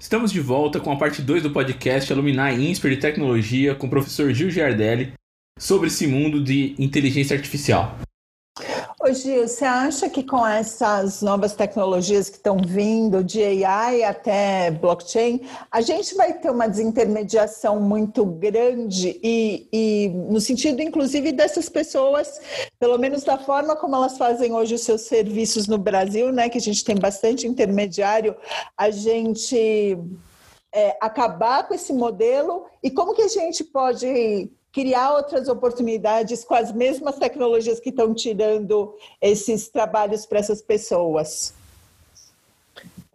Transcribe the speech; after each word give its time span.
Estamos 0.00 0.30
de 0.30 0.40
volta 0.40 0.78
com 0.78 0.92
a 0.92 0.96
parte 0.96 1.20
2 1.20 1.42
do 1.42 1.50
podcast 1.50 2.12
Alumni 2.12 2.70
Insper 2.70 2.92
de 2.92 2.98
Tecnologia 2.98 3.74
com 3.74 3.88
o 3.88 3.90
professor 3.90 4.32
Gil 4.32 4.48
Giardelli 4.48 5.12
sobre 5.58 5.88
esse 5.88 6.06
mundo 6.06 6.42
de 6.42 6.76
inteligência 6.78 7.36
artificial. 7.36 7.98
Ô 9.08 9.14
Gil, 9.14 9.48
você 9.48 9.64
acha 9.64 10.10
que 10.10 10.22
com 10.22 10.46
essas 10.46 11.22
novas 11.22 11.54
tecnologias 11.54 12.28
que 12.28 12.36
estão 12.36 12.58
vindo, 12.58 13.24
de 13.24 13.42
AI 13.64 14.04
até 14.04 14.70
blockchain, 14.70 15.48
a 15.70 15.80
gente 15.80 16.14
vai 16.14 16.34
ter 16.34 16.50
uma 16.50 16.68
desintermediação 16.68 17.80
muito 17.80 18.22
grande 18.26 19.18
e, 19.22 19.66
e, 19.72 20.08
no 20.10 20.38
sentido, 20.42 20.82
inclusive, 20.82 21.32
dessas 21.32 21.70
pessoas, 21.70 22.38
pelo 22.78 22.98
menos 22.98 23.24
da 23.24 23.38
forma 23.38 23.74
como 23.76 23.96
elas 23.96 24.18
fazem 24.18 24.52
hoje 24.52 24.74
os 24.74 24.82
seus 24.82 25.02
serviços 25.02 25.66
no 25.66 25.78
Brasil, 25.78 26.30
né? 26.30 26.50
Que 26.50 26.58
a 26.58 26.60
gente 26.60 26.84
tem 26.84 26.96
bastante 26.96 27.46
intermediário, 27.46 28.36
a 28.76 28.90
gente 28.90 29.96
é, 30.70 30.98
acabar 31.00 31.66
com 31.66 31.72
esse 31.72 31.94
modelo 31.94 32.66
e 32.82 32.90
como 32.90 33.14
que 33.14 33.22
a 33.22 33.28
gente 33.28 33.64
pode 33.64 34.50
criar 34.78 35.14
outras 35.14 35.48
oportunidades 35.48 36.44
com 36.44 36.54
as 36.54 36.72
mesmas 36.72 37.18
tecnologias 37.18 37.80
que 37.80 37.88
estão 37.88 38.14
tirando 38.14 38.94
esses 39.20 39.68
trabalhos 39.68 40.24
para 40.24 40.38
essas 40.38 40.62
pessoas? 40.62 41.52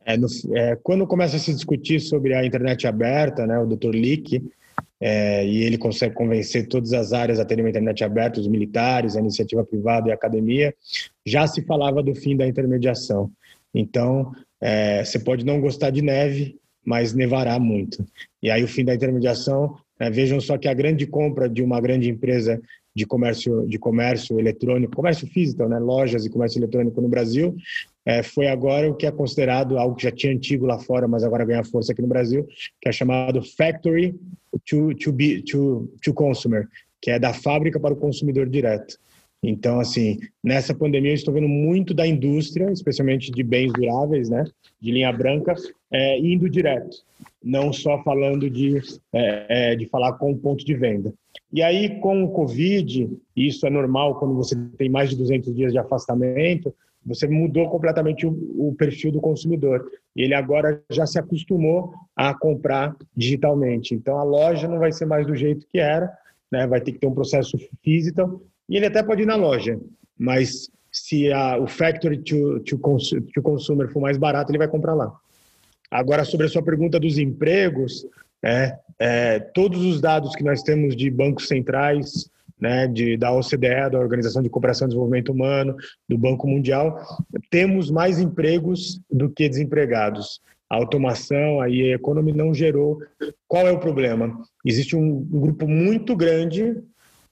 É, 0.03 0.17
no, 0.17 0.27
é, 0.53 0.75
quando 0.83 1.07
começa 1.07 1.37
a 1.37 1.39
se 1.39 1.53
discutir 1.53 2.01
sobre 2.01 2.33
a 2.33 2.45
internet 2.45 2.85
aberta, 2.85 3.47
né, 3.47 3.57
o 3.57 3.65
Dr. 3.65 3.91
Lick, 3.91 4.43
é, 4.99 5.45
e 5.45 5.63
ele 5.63 5.77
consegue 5.77 6.13
convencer 6.13 6.67
todas 6.67 6.91
as 6.91 7.13
áreas 7.13 7.39
a 7.39 7.45
terem 7.45 7.63
uma 7.63 7.69
internet 7.69 8.03
aberta, 8.03 8.41
os 8.41 8.47
militares, 8.47 9.15
a 9.15 9.21
iniciativa 9.21 9.63
privada 9.63 10.09
e 10.09 10.11
a 10.11 10.15
academia, 10.15 10.75
já 11.25 11.47
se 11.47 11.61
falava 11.61 12.03
do 12.03 12.13
fim 12.13 12.35
da 12.35 12.45
intermediação. 12.45 13.31
Então, 13.73 14.33
é, 14.59 15.01
você 15.05 15.17
pode 15.17 15.45
não 15.45 15.61
gostar 15.61 15.91
de 15.91 16.01
neve, 16.01 16.59
mas 16.85 17.13
nevará 17.13 17.57
muito. 17.57 18.05
E 18.41 18.51
aí 18.51 18.61
o 18.61 18.67
fim 18.67 18.83
da 18.83 18.93
intermediação 18.93 19.77
é, 19.99 20.09
vejam 20.09 20.39
só 20.39 20.57
que 20.57 20.67
a 20.67 20.73
grande 20.73 21.05
compra 21.05 21.49
de 21.49 21.61
uma 21.61 21.79
grande 21.79 22.09
empresa 22.09 22.61
de 22.95 23.05
comércio 23.05 23.65
de 23.67 23.79
comércio 23.79 24.39
eletrônico, 24.39 24.95
comércio 24.95 25.27
físico, 25.27 25.67
né, 25.67 25.79
lojas 25.79 26.25
e 26.25 26.29
comércio 26.29 26.59
eletrônico 26.59 27.01
no 27.01 27.07
Brasil, 27.07 27.55
é, 28.05 28.21
foi 28.21 28.47
agora 28.47 28.89
o 28.89 28.95
que 28.95 29.05
é 29.05 29.11
considerado 29.11 29.77
algo 29.77 29.95
que 29.95 30.03
já 30.03 30.11
tinha 30.11 30.33
antigo 30.33 30.65
lá 30.65 30.77
fora, 30.77 31.07
mas 31.07 31.23
agora 31.23 31.45
ganha 31.45 31.63
força 31.63 31.91
aqui 31.91 32.01
no 32.01 32.07
Brasil, 32.07 32.45
que 32.81 32.89
é 32.89 32.91
chamado 32.91 33.41
factory 33.41 34.13
to, 34.65 34.93
to, 34.95 35.11
be, 35.11 35.41
to, 35.41 35.89
to 36.03 36.13
consumer, 36.13 36.67
que 37.01 37.11
é 37.11 37.17
da 37.17 37.33
fábrica 37.33 37.79
para 37.79 37.93
o 37.93 37.97
consumidor 37.97 38.47
direto. 38.49 38.97
Então, 39.43 39.77
assim, 39.81 40.19
nessa 40.41 40.73
pandemia 40.73 41.11
eu 41.11 41.15
estou 41.15 41.33
vendo 41.33 41.49
muito 41.49 41.93
da 41.93 42.07
indústria, 42.07 42.71
especialmente 42.71 43.29
de 43.29 43.43
bens 43.43 43.73
duráveis, 43.73 44.29
né, 44.29 44.45
de 44.79 44.91
linha 44.91 45.11
branca, 45.11 45.53
é, 45.91 46.17
indo 46.17 46.49
direto, 46.49 46.95
não 47.43 47.73
só 47.73 48.01
falando 48.03 48.49
de, 48.49 48.79
é, 49.11 49.71
é, 49.71 49.75
de 49.75 49.85
falar 49.87 50.13
com 50.13 50.31
o 50.31 50.37
ponto 50.37 50.65
de 50.65 50.73
venda. 50.73 51.13
E 51.51 51.61
aí, 51.61 51.99
com 51.99 52.23
o 52.23 52.31
Covid, 52.31 53.09
isso 53.35 53.67
é 53.67 53.69
normal 53.69 54.17
quando 54.17 54.33
você 54.33 54.55
tem 54.77 54.89
mais 54.89 55.09
de 55.09 55.17
200 55.17 55.53
dias 55.53 55.73
de 55.73 55.77
afastamento, 55.77 56.73
você 57.05 57.27
mudou 57.27 57.69
completamente 57.69 58.25
o, 58.25 58.31
o, 58.69 58.73
perfil 58.75 59.11
do 59.11 59.19
consumidor. 59.19 59.85
Ele 60.15 60.33
agora 60.33 60.81
já 60.89 61.05
se 61.05 61.19
acostumou 61.19 61.93
a 62.15 62.33
comprar 62.33 62.95
digitalmente. 63.15 63.93
Então, 63.93 64.17
a 64.17 64.23
loja 64.23 64.69
não 64.69 64.79
vai 64.79 64.93
ser 64.93 65.05
mais 65.05 65.27
do 65.27 65.35
jeito 65.35 65.67
que 65.67 65.79
era, 65.79 66.09
né? 66.49 66.65
vai 66.65 66.79
ter 66.79 66.93
que 66.93 66.99
ter 66.99 67.07
um 67.07 67.13
processo 67.13 67.57
físico 67.83 68.41
e 68.69 68.77
ele 68.77 68.85
até 68.85 69.03
pode 69.03 69.23
ir 69.23 69.25
na 69.25 69.35
loja, 69.35 69.79
mas 70.17 70.69
se 70.91 71.31
a, 71.31 71.57
o 71.57 71.67
factory 71.67 72.17
to, 72.17 72.59
to, 72.61 72.77
to 73.33 73.41
consumer 73.41 73.89
for 73.89 73.99
mais 73.99 74.17
barato, 74.17 74.51
ele 74.51 74.59
vai 74.59 74.67
comprar 74.67 74.93
lá. 74.93 75.11
Agora, 75.89 76.23
sobre 76.23 76.45
a 76.45 76.49
sua 76.49 76.63
pergunta 76.63 76.99
dos 76.99 77.17
empregos, 77.17 78.05
é, 78.43 78.77
é, 78.99 79.39
todos 79.39 79.83
os 79.83 79.99
dados 79.99 80.35
que 80.35 80.43
nós 80.43 80.61
temos 80.61 80.95
de 80.95 81.09
bancos 81.09 81.47
centrais, 81.47 82.29
né, 82.59 82.87
de, 82.87 83.17
da 83.17 83.31
OCDE, 83.31 83.89
da 83.91 83.99
Organização 83.99 84.41
de 84.41 84.49
Cooperação 84.49 84.87
e 84.87 84.89
Desenvolvimento 84.89 85.31
Humano, 85.31 85.75
do 86.07 86.17
Banco 86.17 86.47
Mundial, 86.47 86.99
temos 87.49 87.91
mais 87.91 88.19
empregos 88.19 89.01
do 89.11 89.29
que 89.29 89.49
desempregados. 89.49 90.39
A 90.69 90.75
automação, 90.75 91.59
a 91.61 91.69
EA 91.69 91.95
Economy 91.95 92.31
não 92.33 92.53
gerou. 92.53 92.99
Qual 93.47 93.67
é 93.67 93.71
o 93.71 93.79
problema? 93.79 94.39
Existe 94.65 94.95
um, 94.95 95.27
um 95.31 95.39
grupo 95.39 95.67
muito 95.67 96.15
grande 96.15 96.75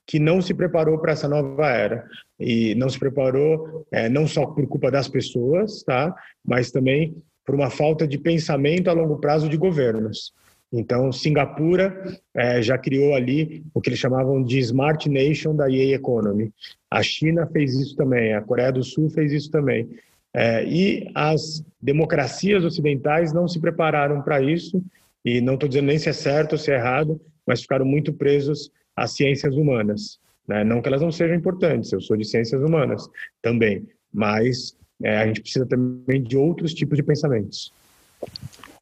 que 0.06 0.19
não 0.19 0.41
se 0.41 0.53
preparou 0.53 1.00
para 1.00 1.13
essa 1.13 1.28
nova 1.28 1.69
era 1.69 2.06
e 2.39 2.75
não 2.75 2.89
se 2.89 3.00
preparou 3.00 3.85
é, 3.91 4.09
não 4.09 4.28
só 4.28 4.45
por 4.45 4.67
culpa 4.67 4.91
das 4.91 5.07
pessoas, 5.07 5.84
tá, 5.84 6.13
mas 6.44 6.72
também 6.72 7.16
por 7.45 7.56
uma 7.56 7.69
falta 7.69 8.07
de 8.07 8.17
pensamento 8.17 8.89
a 8.89 8.94
longo 8.94 9.17
prazo 9.17 9.47
de 9.47 9.57
governos. 9.57 10.34
Então, 10.73 11.12
Singapura 11.12 12.01
é, 12.34 12.62
já 12.62 12.78
criou 12.78 13.13
ali 13.13 13.63
o 13.73 13.81
que 13.81 13.89
eles 13.89 14.00
chamavam 14.00 14.41
de 14.41 14.57
Smart 14.59 15.09
Nation 15.09 15.53
da 15.53 15.69
EA 15.69 15.95
Economy. 15.95 16.51
A 16.89 17.03
China 17.03 17.45
fez 17.51 17.73
isso 17.73 17.95
também, 17.95 18.33
a 18.33 18.41
Coreia 18.41 18.72
do 18.72 18.83
Sul 18.83 19.09
fez 19.09 19.33
isso 19.33 19.51
também. 19.51 19.89
É, 20.33 20.63
e 20.66 21.12
as 21.13 21.63
democracias 21.81 22.63
ocidentais 22.63 23.33
não 23.33 23.50
se 23.50 23.59
prepararam 23.59 24.22
para 24.22 24.41
isso, 24.41 24.81
e 25.25 25.41
não 25.41 25.56
estou 25.56 25.68
dizendo 25.68 25.88
nem 25.88 25.97
se 25.97 26.07
é 26.07 26.13
certo 26.13 26.53
ou 26.53 26.57
se 26.57 26.72
é 26.72 26.75
errado, 26.75 27.19
mas 27.45 27.62
ficaram 27.62 27.85
muito 27.85 28.13
presos 28.13 28.72
as 28.96 29.12
ciências 29.12 29.56
humanas. 29.56 30.19
Né? 30.47 30.63
Não 30.63 30.81
que 30.81 30.88
elas 30.88 31.02
não 31.02 31.12
sejam 31.12 31.35
importantes, 31.35 31.91
eu 31.91 32.02
sou 32.02 32.18
de 32.18 32.25
ciências 32.25 32.62
humanas 32.62 33.07
também, 33.41 33.88
mas 34.13 34.75
é, 35.03 35.18
a 35.18 35.28
gente 35.28 35.41
precisa 35.41 35.66
também 35.66 36.22
de 36.22 36.38
outros 36.38 36.74
tipos 36.74 36.97
de 36.97 37.03
pensamentos. 37.03 37.74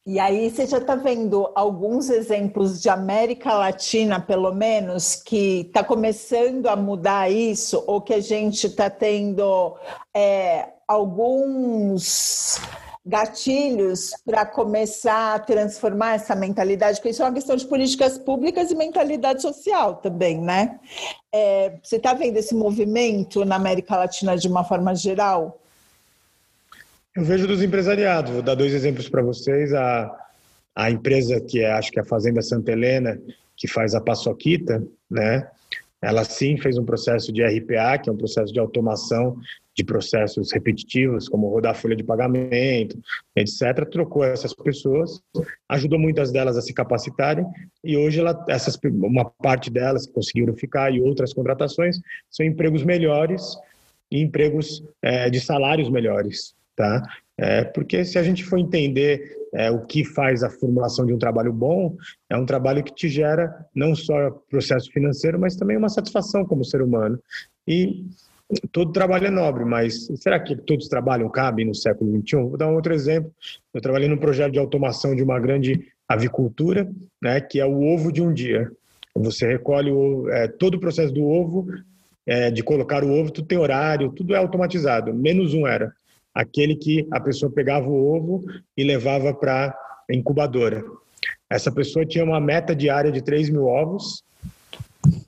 E 0.05 0.19
aí 0.19 0.49
você 0.49 0.65
já 0.65 0.79
está 0.79 0.95
vendo 0.95 1.51
alguns 1.53 2.09
exemplos 2.09 2.81
de 2.81 2.89
América 2.89 3.53
Latina, 3.53 4.19
pelo 4.19 4.53
menos, 4.53 5.15
que 5.15 5.61
está 5.67 5.83
começando 5.83 6.67
a 6.67 6.75
mudar 6.75 7.31
isso, 7.31 7.83
ou 7.85 8.01
que 8.01 8.13
a 8.13 8.19
gente 8.19 8.65
está 8.65 8.89
tendo 8.89 9.75
é, 10.15 10.69
alguns 10.87 12.59
gatilhos 13.09 14.11
para 14.23 14.45
começar 14.45 15.33
a 15.33 15.39
transformar 15.39 16.13
essa 16.13 16.35
mentalidade, 16.35 16.97
porque 16.97 17.09
isso 17.09 17.23
é 17.23 17.25
uma 17.25 17.33
questão 17.33 17.55
de 17.55 17.65
políticas 17.65 18.19
públicas 18.19 18.69
e 18.69 18.75
mentalidade 18.75 19.41
social 19.41 19.95
também, 19.95 20.39
né? 20.39 20.79
É, 21.33 21.73
você 21.81 21.95
está 21.95 22.13
vendo 22.13 22.37
esse 22.37 22.53
movimento 22.53 23.43
na 23.43 23.55
América 23.55 23.97
Latina 23.97 24.37
de 24.37 24.47
uma 24.47 24.63
forma 24.63 24.93
geral? 24.93 25.59
Eu 27.15 27.23
vejo 27.23 27.47
dos 27.47 27.63
empresariados. 27.63 28.31
Vou 28.31 28.43
dar 28.43 28.53
dois 28.53 28.73
exemplos 28.73 29.09
para 29.09 29.23
vocês. 29.23 29.73
A, 29.73 30.15
a 30.75 30.91
empresa 30.91 31.41
que 31.41 31.61
é, 31.61 31.71
acho 31.71 31.91
que 31.91 31.97
é 31.99 32.03
a 32.03 32.05
Fazenda 32.05 32.43
Santa 32.43 32.71
Helena, 32.71 33.19
que 33.57 33.67
faz 33.67 33.95
a 33.95 34.01
paçoquita, 34.01 34.83
né? 35.09 35.49
Ela 35.99 36.23
sim 36.23 36.57
fez 36.57 36.77
um 36.77 36.85
processo 36.85 37.33
de 37.33 37.43
RPA, 37.43 37.97
que 37.97 38.09
é 38.09 38.13
um 38.13 38.17
processo 38.17 38.53
de 38.53 38.59
automação 38.59 39.35
de 39.79 39.83
processos 39.85 40.51
repetitivos, 40.51 41.29
como 41.29 41.47
rodar 41.47 41.73
folha 41.73 41.95
de 41.95 42.03
pagamento, 42.03 42.99
etc., 43.33 43.89
trocou 43.89 44.25
essas 44.25 44.53
pessoas, 44.53 45.21
ajudou 45.69 45.97
muitas 45.97 46.31
delas 46.33 46.57
a 46.57 46.61
se 46.61 46.73
capacitarem 46.73 47.45
e 47.81 47.95
hoje 47.95 48.19
ela, 48.19 48.45
essas, 48.49 48.77
uma 48.83 49.23
parte 49.23 49.69
delas 49.71 50.05
conseguiram 50.05 50.53
ficar 50.53 50.93
e 50.93 50.99
outras 50.99 51.33
contratações 51.33 51.97
são 52.29 52.45
empregos 52.45 52.83
melhores 52.83 53.55
e 54.11 54.21
empregos 54.21 54.83
é, 55.01 55.29
de 55.29 55.39
salários 55.39 55.89
melhores, 55.89 56.53
tá? 56.75 57.01
É, 57.37 57.63
porque 57.63 58.03
se 58.03 58.19
a 58.19 58.23
gente 58.23 58.43
for 58.43 58.59
entender 58.59 59.37
é, 59.53 59.71
o 59.71 59.85
que 59.85 60.03
faz 60.03 60.43
a 60.43 60.49
formulação 60.49 61.05
de 61.05 61.13
um 61.13 61.17
trabalho 61.17 61.53
bom, 61.53 61.95
é 62.29 62.35
um 62.35 62.45
trabalho 62.45 62.83
que 62.83 62.93
te 62.93 63.07
gera 63.07 63.65
não 63.73 63.95
só 63.95 64.31
processo 64.49 64.91
financeiro, 64.91 65.39
mas 65.39 65.55
também 65.55 65.77
uma 65.77 65.87
satisfação 65.87 66.43
como 66.43 66.65
ser 66.65 66.81
humano. 66.81 67.17
E 67.65 68.03
todo 68.71 68.91
trabalho 68.91 69.27
é 69.27 69.29
nobre, 69.29 69.63
mas 69.63 70.07
será 70.15 70.39
que 70.39 70.55
todos 70.55 70.85
os 70.85 70.89
trabalhos 70.89 71.31
cabem 71.31 71.65
no 71.65 71.75
século 71.75 72.11
XXI? 72.21 72.35
Vou 72.37 72.57
dar 72.57 72.67
um 72.67 72.75
outro 72.75 72.93
exemplo. 72.93 73.31
Eu 73.73 73.81
trabalhei 73.81 74.07
num 74.07 74.17
projeto 74.17 74.53
de 74.53 74.59
automação 74.59 75.15
de 75.15 75.21
uma 75.23 75.39
grande 75.39 75.87
avicultura, 76.07 76.89
né, 77.21 77.39
que 77.39 77.59
é 77.59 77.65
o 77.65 77.83
ovo 77.83 78.11
de 78.11 78.21
um 78.21 78.33
dia. 78.33 78.71
Você 79.15 79.45
recolhe 79.47 79.91
o, 79.91 80.29
é, 80.29 80.47
todo 80.47 80.75
o 80.75 80.79
processo 80.79 81.13
do 81.13 81.23
ovo, 81.23 81.67
é, 82.25 82.49
de 82.49 82.63
colocar 82.63 83.03
o 83.03 83.11
ovo, 83.11 83.31
tudo 83.31 83.47
tem 83.47 83.57
horário, 83.57 84.11
tudo 84.11 84.33
é 84.33 84.37
automatizado, 84.37 85.13
menos 85.13 85.53
um 85.53 85.67
era. 85.67 85.93
Aquele 86.33 86.75
que 86.75 87.07
a 87.11 87.19
pessoa 87.19 87.51
pegava 87.51 87.87
o 87.87 88.15
ovo 88.15 88.43
e 88.77 88.83
levava 88.83 89.33
para 89.33 89.75
a 90.09 90.15
incubadora. 90.15 90.83
Essa 91.49 91.71
pessoa 91.71 92.05
tinha 92.05 92.23
uma 92.23 92.39
meta 92.39 92.75
diária 92.75 93.11
de 93.11 93.21
3 93.21 93.49
mil 93.49 93.65
ovos, 93.65 94.23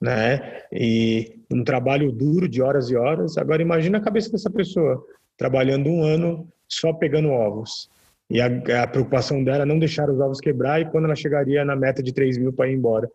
né? 0.01 0.63
E 0.71 1.39
um 1.49 1.63
trabalho 1.63 2.11
duro 2.11 2.47
de 2.47 2.61
horas 2.61 2.89
e 2.89 2.95
horas. 2.95 3.37
Agora 3.37 3.61
imagina 3.61 3.97
a 3.97 4.01
cabeça 4.01 4.31
dessa 4.31 4.49
pessoa 4.49 5.03
trabalhando 5.37 5.89
um 5.89 6.03
ano 6.03 6.47
só 6.67 6.93
pegando 6.93 7.29
ovos. 7.29 7.89
E 8.29 8.39
a, 8.39 8.47
a 8.83 8.87
preocupação 8.87 9.43
dela 9.43 9.63
é 9.63 9.65
não 9.65 9.79
deixar 9.79 10.09
os 10.09 10.19
ovos 10.19 10.39
quebrar 10.39 10.81
e 10.81 10.85
quando 10.85 11.05
ela 11.05 11.15
chegaria 11.15 11.65
na 11.65 11.75
meta 11.75 12.01
de 12.01 12.13
3 12.13 12.37
mil 12.37 12.53
para 12.53 12.69
ir 12.69 12.75
embora. 12.75 13.09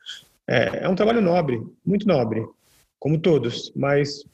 É, 0.46 0.84
é 0.84 0.88
um 0.88 0.94
trabalho 0.94 1.20
nobre, 1.20 1.60
muito 1.84 2.06
nobre, 2.06 2.46
como 2.98 3.18
todos, 3.18 3.72
mas 3.74 4.24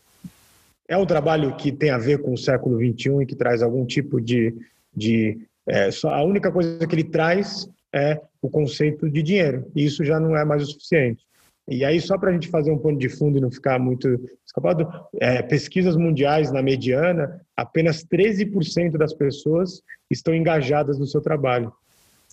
é 0.88 0.96
um 0.96 1.06
trabalho 1.06 1.56
que 1.56 1.70
tem 1.72 1.90
a 1.90 1.98
ver 1.98 2.20
com 2.20 2.32
o 2.32 2.38
século 2.38 2.76
21 2.76 3.22
e 3.22 3.26
que 3.26 3.36
traz 3.36 3.62
algum 3.62 3.86
tipo 3.86 4.20
de, 4.20 4.54
de 4.94 5.38
é, 5.66 5.90
só 5.90 6.10
a 6.10 6.22
única 6.22 6.50
coisa 6.50 6.86
que 6.86 6.94
ele 6.94 7.04
traz 7.04 7.69
é 7.92 8.20
o 8.40 8.50
conceito 8.50 9.08
de 9.08 9.22
dinheiro. 9.22 9.70
E 9.74 9.84
isso 9.84 10.04
já 10.04 10.19
não 10.19 10.36
é 10.36 10.44
mais 10.44 10.62
o 10.64 10.66
suficiente. 10.66 11.24
E 11.68 11.84
aí, 11.84 12.00
só 12.00 12.18
para 12.18 12.30
a 12.30 12.32
gente 12.32 12.48
fazer 12.48 12.72
um 12.72 12.78
ponto 12.78 12.98
de 12.98 13.08
fundo 13.08 13.38
e 13.38 13.40
não 13.40 13.50
ficar 13.50 13.78
muito 13.78 14.08
escapado, 14.44 14.88
é, 15.20 15.42
pesquisas 15.42 15.96
mundiais 15.96 16.50
na 16.50 16.60
mediana, 16.60 17.40
apenas 17.56 18.04
13% 18.04 18.96
das 18.96 19.14
pessoas 19.14 19.82
estão 20.10 20.34
engajadas 20.34 20.98
no 20.98 21.06
seu 21.06 21.20
trabalho. 21.20 21.72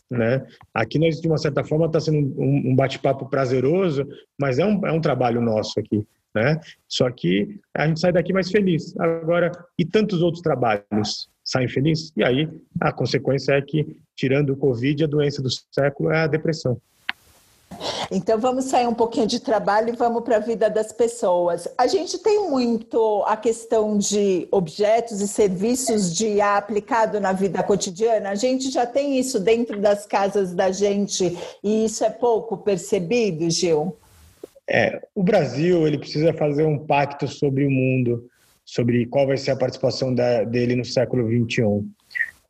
Né? 0.10 0.46
Aqui 0.74 0.98
nós, 0.98 1.22
de 1.22 1.28
uma 1.28 1.38
certa 1.38 1.64
forma, 1.64 1.86
está 1.86 2.00
sendo 2.00 2.18
um, 2.42 2.72
um 2.72 2.76
bate-papo 2.76 3.30
prazeroso, 3.30 4.08
mas 4.40 4.58
é 4.58 4.66
um, 4.66 4.86
é 4.86 4.92
um 4.92 5.02
trabalho 5.02 5.40
nosso 5.40 5.80
aqui. 5.80 6.06
Né? 6.34 6.60
Só 6.88 7.10
que 7.12 7.60
a 7.74 7.88
gente 7.88 8.00
sai 8.00 8.12
daqui 8.12 8.34
mais 8.34 8.50
feliz. 8.50 8.98
Agora, 9.00 9.52
e 9.78 9.86
tantos 9.86 10.22
outros 10.22 10.42
trabalhos 10.42 11.30
saem 11.44 11.68
felizes? 11.68 12.12
E 12.18 12.24
aí, 12.24 12.50
a 12.82 12.92
consequência 12.92 13.54
é 13.54 13.62
que, 13.62 13.98
tirando 14.16 14.52
o 14.52 14.58
Covid, 14.58 15.04
a 15.04 15.08
doença 15.08 15.42
do 15.42 15.50
século 15.72 16.12
é 16.12 16.22
a 16.22 16.28
depressão. 16.28 16.82
Então 18.12 18.40
vamos 18.40 18.66
sair 18.66 18.88
um 18.88 18.94
pouquinho 18.94 19.28
de 19.28 19.40
trabalho 19.40 19.90
e 19.90 19.96
vamos 19.96 20.24
para 20.24 20.38
a 20.38 20.40
vida 20.40 20.70
das 20.70 20.92
pessoas. 20.92 21.68
A 21.78 21.86
gente 21.86 22.18
tem 22.18 22.50
muito 22.50 23.24
a 23.28 23.38
questão 23.38 23.98
de 23.98 24.48
objetos 24.52 25.22
e 25.22 25.28
serviços 25.28 26.14
de 26.14 26.42
aplicado 26.42 27.20
na 27.20 27.32
vida 27.34 27.62
cotidiana. 27.62 28.30
A 28.30 28.36
gente 28.36 28.72
já 28.72 28.86
tem 28.86 29.20
isso 29.20 29.40
dentro 29.40 29.80
das 29.80 30.06
casas 30.06 30.54
da 30.54 30.72
gente 30.72 31.38
e 31.64 31.86
isso 31.86 32.04
é 32.04 32.10
pouco 32.10 32.58
percebido, 32.58 33.50
Gil? 33.50 33.96
É, 34.68 35.02
o 35.16 35.24
Brasil 35.24 35.88
ele 35.88 35.98
precisa 35.98 36.34
fazer 36.34 36.64
um 36.64 36.78
pacto 36.78 37.28
sobre 37.28 37.66
o 37.66 37.72
mundo, 37.72 38.30
sobre 38.66 39.06
qual 39.08 39.26
vai 39.26 39.38
ser 39.38 39.52
a 39.52 39.56
participação 39.56 40.14
da, 40.14 40.44
dele 40.44 40.76
no 40.76 40.86
século 40.86 41.28
21. 41.28 41.90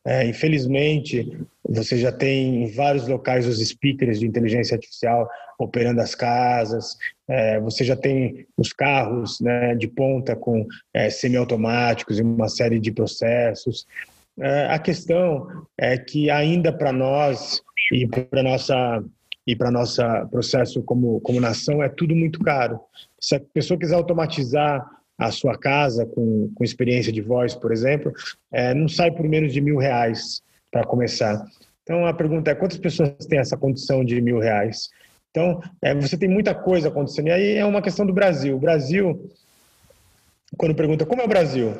É, 0.06 0.26
infelizmente, 0.26 1.38
você 1.68 1.98
já 1.98 2.12
tem 2.12 2.64
em 2.64 2.72
vários 2.72 3.08
locais 3.08 3.46
os 3.46 3.60
speakers 3.60 4.20
de 4.20 4.26
inteligência 4.26 4.76
artificial 4.76 5.30
operando 5.60 6.00
as 6.02 6.16
casas, 6.16 6.98
é, 7.28 7.60
você 7.60 7.84
já 7.84 7.96
tem 7.96 8.48
os 8.58 8.72
carros 8.72 9.42
né, 9.42 9.76
de 9.76 9.88
ponta 9.88 10.36
com 10.36 10.66
é, 10.94 11.10
semiautomáticos 11.10 12.18
e 12.18 12.22
uma 12.22 12.48
série 12.48 12.80
de 12.80 12.92
processos. 12.92 13.86
É, 14.40 14.68
a 14.68 14.80
questão 14.80 15.48
é 15.78 15.98
que 15.98 16.30
ainda 16.30 16.72
para 16.72 16.94
nós 16.94 17.62
e 17.92 18.08
para 18.08 18.42
nossa 18.42 19.04
e 19.46 19.56
para 19.56 19.72
nossa 19.72 20.28
processo 20.32 20.82
como 20.84 21.20
como 21.22 21.42
nação 21.42 21.84
é 21.84 21.90
tudo 21.90 22.16
muito 22.16 22.40
caro. 22.40 22.80
Se 23.20 23.36
a 23.36 23.40
pessoa 23.40 23.78
quiser 23.78 23.96
automatizar 23.96 24.88
a 25.20 25.32
sua 25.32 25.58
casa 25.58 26.06
com, 26.06 26.50
com 26.56 26.64
experiência 26.64 27.12
de 27.12 27.22
voz, 27.22 27.54
por 27.54 27.74
exemplo, 27.74 28.14
é, 28.52 28.74
não 28.74 28.88
sai 28.88 29.12
por 29.12 29.28
menos 29.28 29.52
de 29.52 29.60
mil 29.60 29.78
reais 29.78 30.42
para 30.72 30.86
começar. 30.86 31.46
Então 31.84 32.06
a 32.06 32.14
pergunta 32.14 32.50
é 32.50 32.56
quantas 32.56 32.78
pessoas 32.78 33.26
têm 33.28 33.40
essa 33.40 33.58
condição 33.58 34.06
de 34.06 34.22
mil 34.22 34.40
reais? 34.40 34.90
Então 35.30 35.62
é, 35.82 35.94
você 35.94 36.18
tem 36.18 36.30
muita 36.30 36.56
coisa 36.56 36.88
acontecendo 36.88 37.28
e 37.28 37.32
aí 37.32 37.56
é 37.58 37.66
uma 37.66 37.82
questão 37.82 38.06
do 38.06 38.14
Brasil. 38.14 38.56
O 38.56 38.60
Brasil, 38.60 39.30
quando 40.58 40.74
pergunta 40.74 41.06
como 41.06 41.22
é 41.22 41.26
o 41.26 41.30
Brasil, 41.30 41.74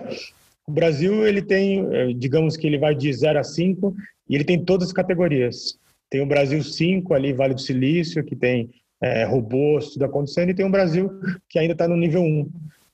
o 0.68 0.72
Brasil 0.72 1.26
ele 1.26 1.42
tem, 1.42 1.88
é, 1.96 2.14
digamos 2.14 2.58
que 2.58 2.68
ele 2.68 2.78
vai 2.78 2.94
de 2.94 3.12
0 3.12 3.40
a 3.40 3.44
5 3.44 3.96
e 4.30 4.36
ele 4.36 4.44
tem 4.44 4.64
todas 4.64 4.90
as 4.90 4.94
categorias. 4.94 5.80
Tem 6.10 6.22
o 6.22 6.26
Brasil 6.26 6.62
5 6.62 7.14
ali, 7.14 7.32
Vale 7.32 7.54
do 7.54 7.62
Silício, 7.62 8.24
que 8.24 8.36
tem 8.36 8.70
é, 9.02 9.24
robôs, 9.24 9.92
tudo 9.94 10.04
acontecendo, 10.04 10.50
e 10.50 10.54
tem 10.54 10.66
o 10.66 10.72
Brasil 10.72 11.10
que 11.48 11.58
ainda 11.58 11.72
está 11.74 11.88
no 11.88 11.96
nível 11.96 12.22
1. 12.22 12.52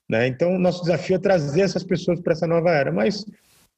Né? 0.10 0.28
Então, 0.28 0.58
nosso 0.60 0.82
desafio 0.82 1.16
é 1.16 1.20
trazer 1.20 1.62
essas 1.62 1.84
pessoas 1.84 2.20
para 2.20 2.34
essa 2.34 2.48
nova 2.48 2.72
era. 2.72 2.92
Mas 2.92 3.26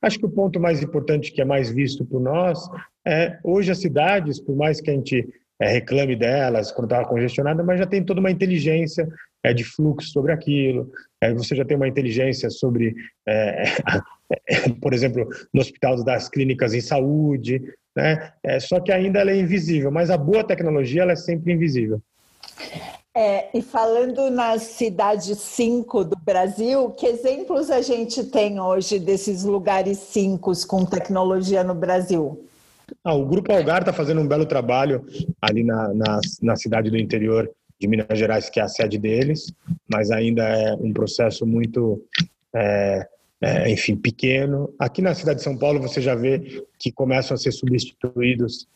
acho 0.01 0.19
que 0.19 0.25
o 0.25 0.29
ponto 0.29 0.59
mais 0.59 0.81
importante, 0.83 1.31
que 1.31 1.41
é 1.41 1.45
mais 1.45 1.69
visto 1.69 2.05
por 2.05 2.21
nós, 2.21 2.59
é 3.05 3.39
hoje 3.43 3.71
as 3.71 3.79
cidades, 3.79 4.39
por 4.39 4.55
mais 4.55 4.81
que 4.81 4.89
a 4.89 4.93
gente 4.93 5.27
é, 5.59 5.69
reclame 5.69 6.15
delas 6.15 6.71
quando 6.71 6.85
estava 6.85 7.07
congestionada, 7.07 7.63
mas 7.63 7.79
já 7.79 7.85
tem 7.85 8.03
toda 8.03 8.19
uma 8.19 8.31
inteligência 8.31 9.07
é, 9.43 9.53
de 9.53 9.63
fluxo 9.63 10.09
sobre 10.09 10.31
aquilo. 10.31 10.91
É, 11.21 11.33
você 11.33 11.55
já 11.55 11.65
tem 11.65 11.77
uma 11.77 11.87
inteligência 11.87 12.49
sobre, 12.49 12.95
é, 13.27 13.63
por 14.81 14.93
exemplo, 14.93 15.27
no 15.53 15.61
hospital 15.61 16.03
das 16.03 16.29
clínicas 16.29 16.73
em 16.73 16.81
saúde, 16.81 17.61
né? 17.95 18.31
É, 18.43 18.59
só 18.59 18.79
que 18.79 18.91
ainda 18.91 19.19
ela 19.19 19.31
é 19.31 19.39
invisível, 19.39 19.89
mas 19.89 20.11
a 20.11 20.17
boa 20.17 20.43
tecnologia 20.43 21.01
ela 21.01 21.13
é 21.13 21.15
sempre 21.15 21.51
invisível. 21.51 21.99
É, 23.19 23.49
e 23.51 23.63
falando 23.63 24.29
nas 24.29 24.61
cidades 24.61 25.39
5 25.39 26.03
do 26.03 26.15
Brasil, 26.17 26.91
que 26.91 27.07
exemplos 27.07 27.71
a 27.71 27.81
gente 27.81 28.23
tem 28.25 28.59
hoje 28.59 28.99
desses 28.99 29.43
lugares 29.43 29.97
5 29.97 30.51
com 30.67 30.85
tecnologia 30.85 31.63
no 31.63 31.73
Brasil? 31.73 32.47
Ah, 33.03 33.15
o 33.15 33.25
Grupo 33.25 33.51
Algar 33.51 33.79
está 33.79 33.91
fazendo 33.91 34.21
um 34.21 34.27
belo 34.27 34.45
trabalho 34.45 35.03
ali 35.41 35.63
na, 35.63 35.91
na, 35.95 36.21
na, 36.43 36.55
cidade 36.55 36.91
do 36.91 36.97
interior 36.97 37.49
de 37.81 37.87
Minas 37.87 38.19
Gerais, 38.19 38.51
que 38.51 38.59
é 38.59 38.63
a 38.63 38.67
sede 38.67 38.99
deles, 38.99 39.51
mas 39.91 40.11
ainda 40.11 40.43
é 40.43 40.75
um 40.75 40.93
processo 40.93 41.43
muito, 41.43 41.99
é, 42.53 43.07
é, 43.41 43.71
enfim, 43.71 43.95
pequeno. 43.95 44.71
Aqui 44.77 45.01
na 45.01 45.15
cidade 45.15 45.39
de 45.39 45.43
São 45.43 45.57
Paulo 45.57 45.81
você 45.81 45.99
já 46.01 46.13
vê 46.13 46.63
que 46.77 46.91
começam 46.91 47.33
a 47.33 47.37
ser 47.39 47.51
substituídos 47.51 48.67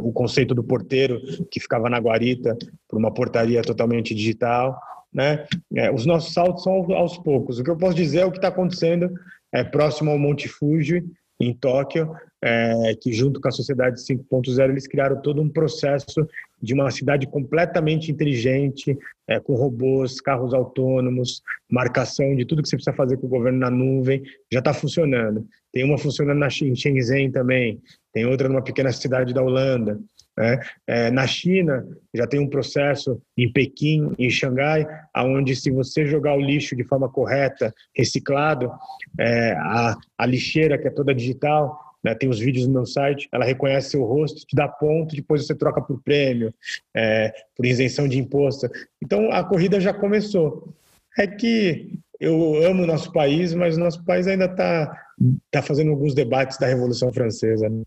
o 0.00 0.12
conceito 0.12 0.54
do 0.54 0.64
porteiro 0.64 1.20
que 1.50 1.60
ficava 1.60 1.90
na 1.90 1.98
guarita 1.98 2.56
por 2.88 2.98
uma 2.98 3.12
portaria 3.12 3.62
totalmente 3.62 4.14
digital. 4.14 4.80
Né? 5.12 5.46
É, 5.74 5.90
os 5.90 6.06
nossos 6.06 6.32
saltos 6.32 6.62
são 6.62 6.92
aos 6.92 7.18
poucos. 7.18 7.58
O 7.58 7.64
que 7.64 7.70
eu 7.70 7.76
posso 7.76 7.94
dizer 7.94 8.20
é 8.20 8.24
o 8.24 8.30
que 8.30 8.38
está 8.38 8.48
acontecendo 8.48 9.12
é, 9.52 9.62
próximo 9.64 10.10
ao 10.10 10.18
Monte 10.18 10.48
Fuji, 10.48 11.04
em 11.40 11.52
Tóquio, 11.52 12.14
é, 12.46 12.94
que 12.94 13.12
junto 13.12 13.40
com 13.40 13.48
a 13.48 13.50
Sociedade 13.50 14.00
5.0 14.00 14.70
eles 14.70 14.86
criaram 14.86 15.20
todo 15.20 15.42
um 15.42 15.48
processo 15.48 16.28
de 16.62 16.72
uma 16.72 16.88
cidade 16.92 17.26
completamente 17.26 18.12
inteligente, 18.12 18.96
é, 19.26 19.40
com 19.40 19.56
robôs, 19.56 20.20
carros 20.20 20.54
autônomos, 20.54 21.42
marcação 21.68 22.36
de 22.36 22.44
tudo 22.44 22.62
que 22.62 22.68
você 22.68 22.76
precisa 22.76 22.96
fazer 22.96 23.16
com 23.16 23.26
o 23.26 23.30
governo 23.30 23.58
na 23.58 23.68
nuvem, 23.68 24.22
já 24.50 24.60
está 24.60 24.72
funcionando. 24.72 25.44
Tem 25.72 25.84
uma 25.84 25.98
funcionando 25.98 26.38
na, 26.38 26.46
em 26.46 26.76
Shenzhen 26.76 27.32
também, 27.32 27.80
tem 28.12 28.24
outra 28.24 28.48
numa 28.48 28.62
pequena 28.62 28.92
cidade 28.92 29.34
da 29.34 29.42
Holanda. 29.42 29.98
Né? 30.38 30.60
É, 30.86 31.10
na 31.10 31.26
China, 31.26 31.84
já 32.14 32.28
tem 32.28 32.38
um 32.38 32.48
processo 32.48 33.20
em 33.36 33.50
Pequim, 33.50 34.14
em 34.18 34.30
Xangai, 34.30 34.86
onde 35.16 35.56
se 35.56 35.70
você 35.70 36.06
jogar 36.06 36.34
o 36.34 36.40
lixo 36.40 36.76
de 36.76 36.84
forma 36.84 37.08
correta, 37.08 37.74
reciclado, 37.94 38.70
é, 39.18 39.52
a, 39.52 39.96
a 40.16 40.26
lixeira, 40.26 40.78
que 40.78 40.86
é 40.86 40.90
toda 40.90 41.14
digital, 41.14 41.85
né, 42.06 42.14
tem 42.14 42.28
os 42.28 42.38
vídeos 42.38 42.68
no 42.68 42.72
meu 42.72 42.86
site, 42.86 43.28
ela 43.32 43.44
reconhece 43.44 43.90
seu 43.90 44.04
rosto, 44.04 44.46
te 44.46 44.54
dá 44.54 44.68
ponto, 44.68 45.16
depois 45.16 45.44
você 45.44 45.56
troca 45.56 45.82
por 45.82 46.00
prêmio, 46.02 46.54
é, 46.94 47.32
por 47.56 47.66
isenção 47.66 48.06
de 48.06 48.16
imposto. 48.16 48.68
Então, 49.02 49.32
a 49.32 49.42
corrida 49.42 49.80
já 49.80 49.92
começou. 49.92 50.72
É 51.18 51.26
que 51.26 51.98
eu 52.20 52.62
amo 52.64 52.84
o 52.84 52.86
nosso 52.86 53.12
país, 53.12 53.52
mas 53.54 53.76
o 53.76 53.80
nosso 53.80 54.04
país 54.04 54.28
ainda 54.28 54.44
está 54.44 55.02
tá 55.50 55.60
fazendo 55.62 55.90
alguns 55.90 56.14
debates 56.14 56.58
da 56.58 56.68
Revolução 56.68 57.12
Francesa. 57.12 57.68
Né? 57.68 57.82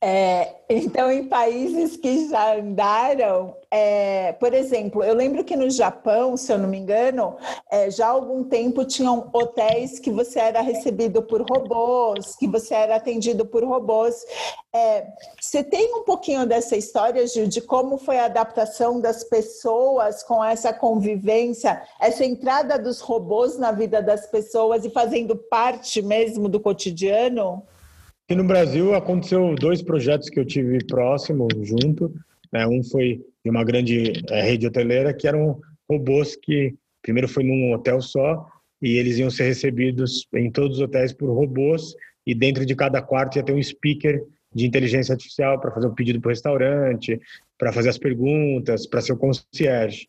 É, 0.00 0.54
então, 0.70 1.10
em 1.10 1.24
países 1.24 1.96
que 1.96 2.28
já 2.28 2.54
andaram, 2.54 3.56
é, 3.68 4.32
por 4.34 4.54
exemplo, 4.54 5.02
eu 5.02 5.12
lembro 5.12 5.42
que 5.42 5.56
no 5.56 5.68
Japão, 5.68 6.36
se 6.36 6.52
eu 6.52 6.58
não 6.58 6.68
me 6.68 6.78
engano, 6.78 7.36
é, 7.68 7.90
já 7.90 8.06
há 8.06 8.10
algum 8.10 8.44
tempo 8.44 8.84
tinham 8.84 9.28
hotéis 9.32 9.98
que 9.98 10.10
você 10.10 10.38
era 10.38 10.60
recebido 10.60 11.20
por 11.20 11.42
robôs, 11.42 12.36
que 12.36 12.46
você 12.46 12.74
era 12.74 12.94
atendido 12.94 13.44
por 13.44 13.64
robôs. 13.64 14.24
É, 14.72 15.08
você 15.40 15.64
tem 15.64 15.92
um 15.96 16.04
pouquinho 16.04 16.46
dessa 16.46 16.76
história, 16.76 17.26
Gil, 17.26 17.48
de 17.48 17.60
como 17.60 17.98
foi 17.98 18.18
a 18.18 18.26
adaptação 18.26 19.00
das 19.00 19.24
pessoas 19.24 20.22
com 20.22 20.44
essa 20.44 20.72
convivência, 20.72 21.82
essa 22.00 22.24
entrada 22.24 22.78
dos 22.78 23.00
robôs 23.00 23.58
na 23.58 23.72
vida 23.72 24.00
das 24.00 24.26
pessoas 24.26 24.84
e 24.84 24.90
fazendo 24.90 25.34
parte 25.34 26.00
mesmo 26.00 26.48
do 26.48 26.60
cotidiano? 26.60 27.64
Aqui 28.28 28.36
no 28.36 28.44
Brasil 28.44 28.94
aconteceu 28.94 29.54
dois 29.54 29.80
projetos 29.80 30.28
que 30.28 30.38
eu 30.38 30.44
tive 30.44 30.84
próximo, 30.84 31.48
junto. 31.62 32.12
Né? 32.52 32.66
Um 32.66 32.84
foi 32.84 33.24
de 33.42 33.50
uma 33.50 33.64
grande 33.64 34.22
é, 34.28 34.42
rede 34.42 34.66
hoteleira 34.66 35.14
que 35.14 35.26
eram 35.26 35.58
robôs 35.88 36.36
que 36.36 36.74
primeiro 37.00 37.26
foi 37.26 37.42
num 37.42 37.72
hotel 37.72 38.02
só 38.02 38.46
e 38.82 38.98
eles 38.98 39.16
iam 39.16 39.30
ser 39.30 39.44
recebidos 39.44 40.28
em 40.34 40.50
todos 40.50 40.76
os 40.76 40.82
hotéis 40.82 41.10
por 41.10 41.30
robôs 41.30 41.94
e 42.26 42.34
dentro 42.34 42.66
de 42.66 42.76
cada 42.76 43.00
quarto 43.00 43.36
ia 43.36 43.42
ter 43.42 43.54
um 43.54 43.62
speaker 43.62 44.22
de 44.54 44.66
inteligência 44.66 45.14
artificial 45.14 45.58
para 45.58 45.70
fazer 45.70 45.86
o 45.86 45.90
um 45.92 45.94
pedido 45.94 46.20
para 46.20 46.28
o 46.28 46.32
restaurante, 46.32 47.18
para 47.56 47.72
fazer 47.72 47.88
as 47.88 47.96
perguntas, 47.96 48.86
para 48.86 49.00
ser 49.00 49.14
o 49.14 49.16
concierge. 49.16 50.06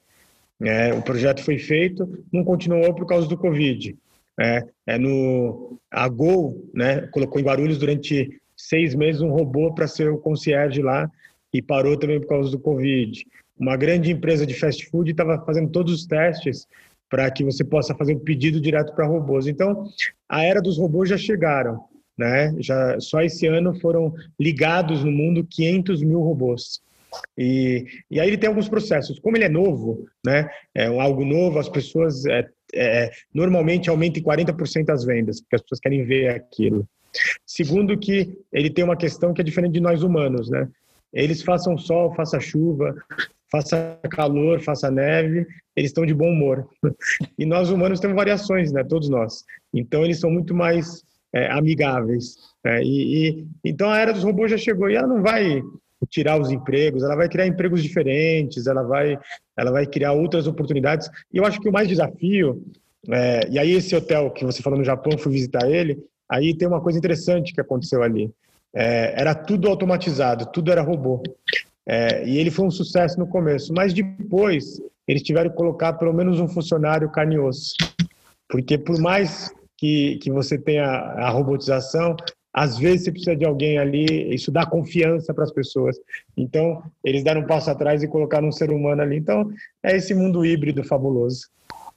É, 0.59 0.93
o 0.93 1.01
projeto 1.01 1.41
foi 1.41 1.57
feito, 1.57 2.21
não 2.33 2.43
continuou 2.43 2.93
por 2.93 3.05
causa 3.05 3.29
do 3.29 3.37
Covid. 3.37 3.95
É, 4.39 4.63
é 4.87 4.97
no 4.97 5.79
a 5.91 6.07
Gol, 6.07 6.69
né, 6.73 7.07
colocou 7.07 7.41
em 7.41 7.43
Guarulhos 7.43 7.77
durante 7.77 8.39
seis 8.55 8.95
meses 8.95 9.21
um 9.21 9.31
robô 9.31 9.73
para 9.73 9.87
ser 9.87 10.09
o 10.09 10.17
concierge 10.17 10.81
lá 10.81 11.09
e 11.53 11.61
parou 11.61 11.97
também 11.97 12.19
por 12.19 12.27
causa 12.27 12.51
do 12.51 12.59
Covid. 12.59 13.25
Uma 13.57 13.75
grande 13.75 14.11
empresa 14.11 14.45
de 14.45 14.53
fast 14.53 14.89
food 14.89 15.11
estava 15.11 15.43
fazendo 15.45 15.69
todos 15.69 15.93
os 15.93 16.05
testes 16.05 16.67
para 17.09 17.29
que 17.31 17.43
você 17.43 17.63
possa 17.63 17.95
fazer 17.95 18.15
um 18.15 18.19
pedido 18.19 18.61
direto 18.61 18.93
para 18.93 19.07
robôs. 19.07 19.47
Então, 19.47 19.85
a 20.27 20.43
era 20.43 20.61
dos 20.61 20.77
robôs 20.77 21.09
já 21.09 21.17
chegaram, 21.17 21.83
né? 22.17 22.53
Já 22.59 22.99
só 22.99 23.21
esse 23.21 23.47
ano 23.47 23.77
foram 23.79 24.13
ligados 24.39 25.03
no 25.03 25.11
mundo 25.11 25.43
500 25.43 26.03
mil 26.03 26.21
robôs. 26.21 26.81
E, 27.37 27.85
e 28.11 28.19
aí 28.19 28.27
ele 28.27 28.37
tem 28.37 28.47
alguns 28.47 28.69
processos. 28.69 29.19
Como 29.19 29.35
ele 29.35 29.45
é 29.45 29.49
novo, 29.49 30.07
né? 30.23 30.47
É 30.73 30.85
algo 30.85 31.25
novo, 31.25 31.57
as 31.57 31.67
pessoas 31.67 32.25
é, 32.27 32.47
é, 32.73 33.11
normalmente 33.33 33.89
aumenta 33.89 34.19
em 34.19 34.23
40% 34.23 34.89
as 34.89 35.03
vendas, 35.03 35.41
porque 35.41 35.55
as 35.55 35.61
pessoas 35.61 35.79
querem 35.79 36.03
ver 36.03 36.29
aquilo. 36.29 36.87
Segundo 37.45 37.97
que 37.97 38.37
ele 38.51 38.69
tem 38.69 38.83
uma 38.83 38.95
questão 38.95 39.33
que 39.33 39.41
é 39.41 39.43
diferente 39.43 39.73
de 39.73 39.79
nós 39.79 40.03
humanos, 40.03 40.49
né? 40.49 40.67
Eles 41.11 41.41
façam 41.41 41.77
sol, 41.77 42.13
faça 42.13 42.39
chuva, 42.39 42.95
faça 43.51 43.99
calor, 44.11 44.59
faça 44.61 44.91
neve, 44.91 45.47
eles 45.75 45.89
estão 45.89 46.05
de 46.05 46.13
bom 46.13 46.29
humor. 46.29 46.67
E 47.37 47.45
nós 47.45 47.69
humanos 47.69 47.99
temos 47.99 48.17
variações, 48.17 48.71
né? 48.71 48.83
Todos 48.83 49.09
nós. 49.09 49.45
Então 49.73 50.03
eles 50.03 50.19
são 50.19 50.29
muito 50.29 50.53
mais 50.53 51.03
é, 51.33 51.49
amigáveis. 51.51 52.35
Né? 52.63 52.83
E, 52.83 53.29
e, 53.29 53.47
então 53.63 53.89
a 53.89 53.97
era 53.97 54.13
dos 54.13 54.23
robôs 54.23 54.51
já 54.51 54.57
chegou 54.57 54.89
e 54.89 54.95
ela 54.95 55.07
não 55.07 55.21
vai 55.21 55.61
tirar 56.07 56.39
os 56.39 56.51
empregos, 56.51 57.03
ela 57.03 57.15
vai 57.15 57.27
criar 57.27 57.47
empregos 57.47 57.83
diferentes, 57.83 58.67
ela 58.67 58.83
vai, 58.83 59.17
ela 59.57 59.71
vai 59.71 59.85
criar 59.85 60.13
outras 60.13 60.47
oportunidades. 60.47 61.09
E 61.33 61.37
eu 61.37 61.45
acho 61.45 61.59
que 61.59 61.69
o 61.69 61.71
mais 61.71 61.87
desafio, 61.87 62.63
é, 63.09 63.47
e 63.49 63.59
aí 63.59 63.71
esse 63.71 63.95
hotel 63.95 64.31
que 64.31 64.45
você 64.45 64.61
falou 64.61 64.79
no 64.79 64.85
Japão, 64.85 65.17
fui 65.17 65.31
visitar 65.31 65.69
ele, 65.69 65.97
aí 66.29 66.53
tem 66.53 66.67
uma 66.67 66.81
coisa 66.81 66.97
interessante 66.97 67.53
que 67.53 67.61
aconteceu 67.61 68.03
ali. 68.03 68.31
É, 68.73 69.19
era 69.19 69.33
tudo 69.33 69.67
automatizado, 69.67 70.45
tudo 70.51 70.71
era 70.71 70.81
robô. 70.81 71.21
É, 71.87 72.23
e 72.27 72.37
ele 72.37 72.51
foi 72.51 72.65
um 72.65 72.71
sucesso 72.71 73.19
no 73.19 73.27
começo, 73.27 73.73
mas 73.73 73.93
depois 73.93 74.79
eles 75.07 75.23
tiveram 75.23 75.49
que 75.49 75.55
colocar 75.55 75.93
pelo 75.93 76.13
menos 76.13 76.39
um 76.39 76.47
funcionário 76.47 77.09
carne 77.09 77.35
e 77.35 77.39
osso. 77.39 77.73
Porque 78.47 78.77
por 78.77 78.99
mais 78.99 79.51
que, 79.75 80.17
que 80.17 80.31
você 80.31 80.57
tenha 80.57 80.85
a 80.85 81.29
robotização, 81.29 82.15
às 82.53 82.77
vezes 82.77 83.05
você 83.05 83.11
precisa 83.11 83.35
de 83.35 83.45
alguém 83.45 83.77
ali, 83.77 84.33
isso 84.33 84.51
dá 84.51 84.65
confiança 84.65 85.33
para 85.33 85.43
as 85.43 85.51
pessoas. 85.51 85.97
Então, 86.35 86.83
eles 87.03 87.23
deram 87.23 87.41
um 87.41 87.47
passo 87.47 87.69
atrás 87.69 88.01
e 88.01 88.07
colocaram 88.07 88.47
um 88.47 88.51
ser 88.51 88.71
humano 88.71 89.01
ali. 89.01 89.17
Então, 89.17 89.51
é 89.83 89.95
esse 89.95 90.13
mundo 90.13 90.45
híbrido 90.45 90.83
fabuloso. 90.83 91.47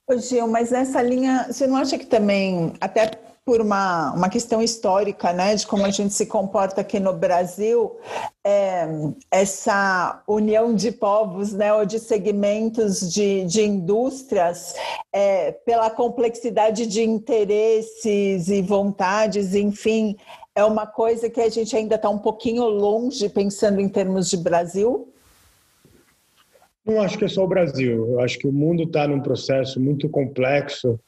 Ô 0.06 0.18
Gil, 0.18 0.48
mas 0.48 0.70
nessa 0.70 1.00
linha, 1.00 1.46
você 1.50 1.66
não 1.66 1.76
acha 1.76 1.96
que 1.96 2.06
também, 2.06 2.72
até 2.80 3.10
por 3.44 3.60
uma, 3.60 4.12
uma 4.12 4.28
questão 4.28 4.62
histórica, 4.62 5.32
né, 5.32 5.54
de 5.54 5.66
como 5.66 5.84
a 5.84 5.90
gente 5.90 6.14
se 6.14 6.26
comporta 6.26 6.80
aqui 6.80 7.00
no 7.00 7.12
Brasil, 7.12 7.96
é, 8.44 8.86
essa 9.30 10.22
união 10.28 10.74
de 10.74 10.92
povos, 10.92 11.52
né, 11.52 11.72
ou 11.74 11.84
de 11.84 11.98
segmentos 11.98 13.12
de, 13.12 13.44
de 13.44 13.62
indústrias, 13.62 14.74
é, 15.12 15.50
pela 15.50 15.90
complexidade 15.90 16.86
de 16.86 17.02
interesses 17.02 18.48
e 18.48 18.62
vontades, 18.62 19.54
enfim, 19.56 20.16
é 20.54 20.64
uma 20.64 20.86
coisa 20.86 21.30
que 21.30 21.40
a 21.40 21.48
gente 21.48 21.74
ainda 21.74 21.94
está 21.94 22.10
um 22.10 22.18
pouquinho 22.18 22.64
longe 22.64 23.28
pensando 23.28 23.80
em 23.80 23.88
termos 23.88 24.28
de 24.28 24.36
Brasil? 24.36 25.08
Não 26.84 27.00
acho 27.00 27.16
que 27.16 27.24
é 27.24 27.28
só 27.28 27.44
o 27.44 27.48
Brasil. 27.48 28.12
Eu 28.12 28.20
acho 28.20 28.38
que 28.38 28.46
o 28.46 28.52
mundo 28.52 28.82
está 28.82 29.06
num 29.06 29.20
processo 29.20 29.80
muito 29.80 30.08
complexo 30.08 30.98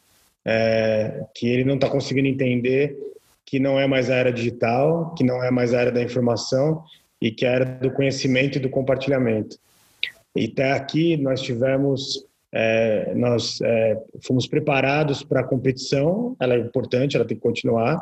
é, 0.44 1.24
que 1.34 1.48
ele 1.48 1.64
não 1.64 1.74
está 1.74 1.88
conseguindo 1.88 2.28
entender 2.28 2.96
que 3.44 3.58
não 3.58 3.78
é 3.78 3.86
mais 3.86 4.10
a 4.10 4.14
era 4.14 4.32
digital, 4.32 5.14
que 5.14 5.24
não 5.24 5.42
é 5.42 5.50
mais 5.50 5.74
a 5.74 5.80
era 5.80 5.92
da 5.92 6.02
informação 6.02 6.82
e 7.20 7.30
que 7.30 7.44
é 7.44 7.48
a 7.48 7.52
era 7.52 7.64
do 7.64 7.90
conhecimento 7.90 8.56
e 8.56 8.60
do 8.60 8.70
compartilhamento. 8.70 9.58
E 10.34 10.46
até 10.46 10.72
aqui 10.72 11.16
nós 11.16 11.40
tivemos, 11.42 12.26
é, 12.52 13.12
nós 13.14 13.60
é, 13.60 14.00
fomos 14.22 14.46
preparados 14.46 15.22
para 15.22 15.40
a 15.40 15.44
competição, 15.44 16.34
ela 16.40 16.54
é 16.54 16.58
importante, 16.58 17.16
ela 17.16 17.24
tem 17.24 17.36
que 17.36 17.42
continuar, 17.42 18.00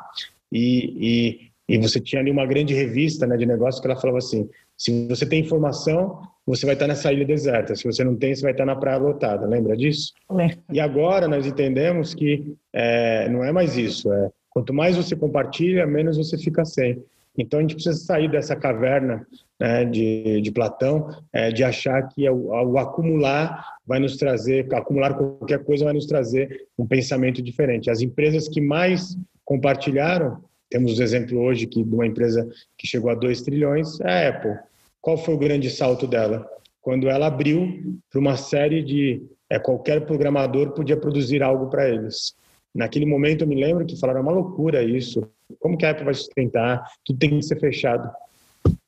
e, 0.53 1.51
e, 1.69 1.75
e 1.75 1.79
você 1.79 1.99
tinha 1.99 2.21
ali 2.21 2.31
uma 2.31 2.45
grande 2.45 2.75
revista 2.75 3.27
né, 3.27 3.37
de 3.37 3.47
negócios 3.47 3.81
que 3.81 3.87
ela 3.87 3.99
falava 3.99 4.19
assim, 4.19 4.49
se 4.77 5.09
você 5.09 5.25
tem 5.25 5.41
informação, 5.41 6.21
você 6.47 6.67
vai 6.67 6.75
estar 6.75 6.87
nessa 6.87 7.13
ilha 7.13 7.25
deserta. 7.25 7.75
Se 7.75 7.85
você 7.85 8.03
não 8.05 8.17
tem, 8.17 8.35
você 8.35 8.43
vai 8.43 8.51
estar 8.51 8.67
na 8.67 8.77
praia 8.77 8.99
lotada. 8.99 9.47
Lembra 9.47 9.77
disso? 9.77 10.13
Lembra. 10.31 10.59
E 10.73 10.81
agora 10.81 11.29
nós 11.29 11.47
entendemos 11.47 12.15
que 12.15 12.55
é, 12.73 13.29
não 13.29 13.45
é 13.45 13.53
mais 13.53 13.77
isso. 13.77 14.13
É, 14.13 14.31
quanto 14.51 14.75
mais 14.75 14.97
você 14.97 15.17
compartilha, 15.17 15.87
menos 15.87 16.17
você 16.17 16.37
fica 16.37 16.65
sem. 16.65 17.03
Então 17.39 17.59
a 17.59 17.63
gente 17.63 17.75
precisa 17.75 17.97
sair 17.97 18.31
dessa 18.31 18.55
caverna 18.55 19.27
né, 19.59 19.85
de, 19.85 20.41
de 20.41 20.51
Platão, 20.51 21.09
é, 21.33 21.51
de 21.51 21.65
achar 21.65 22.03
que 22.09 22.29
o, 22.29 22.49
o, 22.49 22.79
acumular 22.79 23.65
vai 23.87 23.99
nos 23.99 24.17
trazer, 24.17 24.67
acumular 24.75 25.15
qualquer 25.15 25.65
coisa 25.65 25.85
vai 25.85 25.95
nos 25.95 26.07
trazer 26.07 26.67
um 26.77 26.87
pensamento 26.87 27.41
diferente. 27.41 27.91
As 27.91 28.01
empresas 28.01 28.49
que 28.49 28.61
mais 28.61 29.17
compartilharam, 29.45 30.43
temos 30.71 30.99
o 30.99 31.03
exemplo 31.03 31.39
hoje 31.39 31.67
que 31.67 31.83
de 31.83 31.95
uma 31.95 32.07
empresa 32.07 32.49
que 32.79 32.87
chegou 32.87 33.11
a 33.11 33.15
2 33.15 33.43
trilhões, 33.43 34.01
a 34.01 34.29
Apple. 34.29 34.57
Qual 35.01 35.19
foi 35.19 35.35
o 35.35 35.39
grande 35.39 35.69
salto 35.69 36.07
dela? 36.07 36.49
Quando 36.81 37.09
ela 37.09 37.27
abriu 37.27 37.99
para 38.11 38.21
uma 38.21 38.37
série 38.37 38.83
de 38.83 39.23
é, 39.51 39.59
qualquer 39.59 40.07
programador 40.07 40.71
podia 40.71 40.97
produzir 40.97 41.43
algo 41.43 41.69
para 41.69 41.89
eles. 41.89 42.35
Naquele 42.75 43.05
momento 43.05 43.43
eu 43.43 43.47
me 43.47 43.55
lembro 43.55 43.85
que 43.85 44.01
falaram 44.01 44.21
é 44.21 44.23
uma 44.23 44.33
loucura 44.33 44.83
isso. 44.83 45.29
Como 45.61 45.77
que 45.77 45.85
a 45.85 45.91
Apple 45.91 46.07
vai 46.07 46.15
sustentar? 46.15 46.83
Tudo 47.05 47.19
tem 47.19 47.39
que 47.39 47.43
ser 47.43 47.61
fechado. 47.61 48.11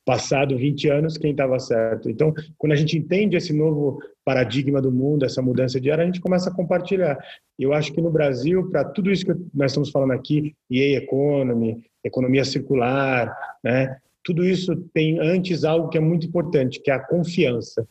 Passado 0.04 0.56
20 0.56 0.88
anos, 0.88 1.16
quem 1.16 1.30
estava 1.30 1.58
certo? 1.58 2.10
Então, 2.10 2.32
quando 2.58 2.72
a 2.72 2.76
gente 2.76 2.96
entende 2.98 3.36
esse 3.36 3.52
novo 3.52 3.98
paradigma 4.24 4.80
do 4.80 4.92
mundo, 4.92 5.24
essa 5.24 5.40
mudança 5.40 5.80
de 5.80 5.90
era, 5.90 6.02
a 6.02 6.06
gente 6.06 6.20
começa 6.20 6.50
a 6.50 6.54
compartilhar. 6.54 7.18
Eu 7.58 7.72
acho 7.72 7.92
que 7.92 8.02
no 8.02 8.10
Brasil, 8.10 8.68
para 8.70 8.84
tudo 8.84 9.10
isso 9.10 9.24
que 9.24 9.34
nós 9.54 9.70
estamos 9.70 9.90
falando 9.90 10.12
aqui, 10.12 10.54
EA 10.70 10.98
Economy, 10.98 11.82
economia 12.04 12.44
circular, 12.44 13.34
né? 13.62 13.96
tudo 14.24 14.44
isso 14.44 14.74
tem 14.92 15.20
antes 15.20 15.64
algo 15.64 15.88
que 15.90 15.98
é 15.98 16.00
muito 16.00 16.26
importante, 16.26 16.80
que 16.80 16.90
é 16.90 16.94
a 16.94 16.98
confiança. 16.98 17.86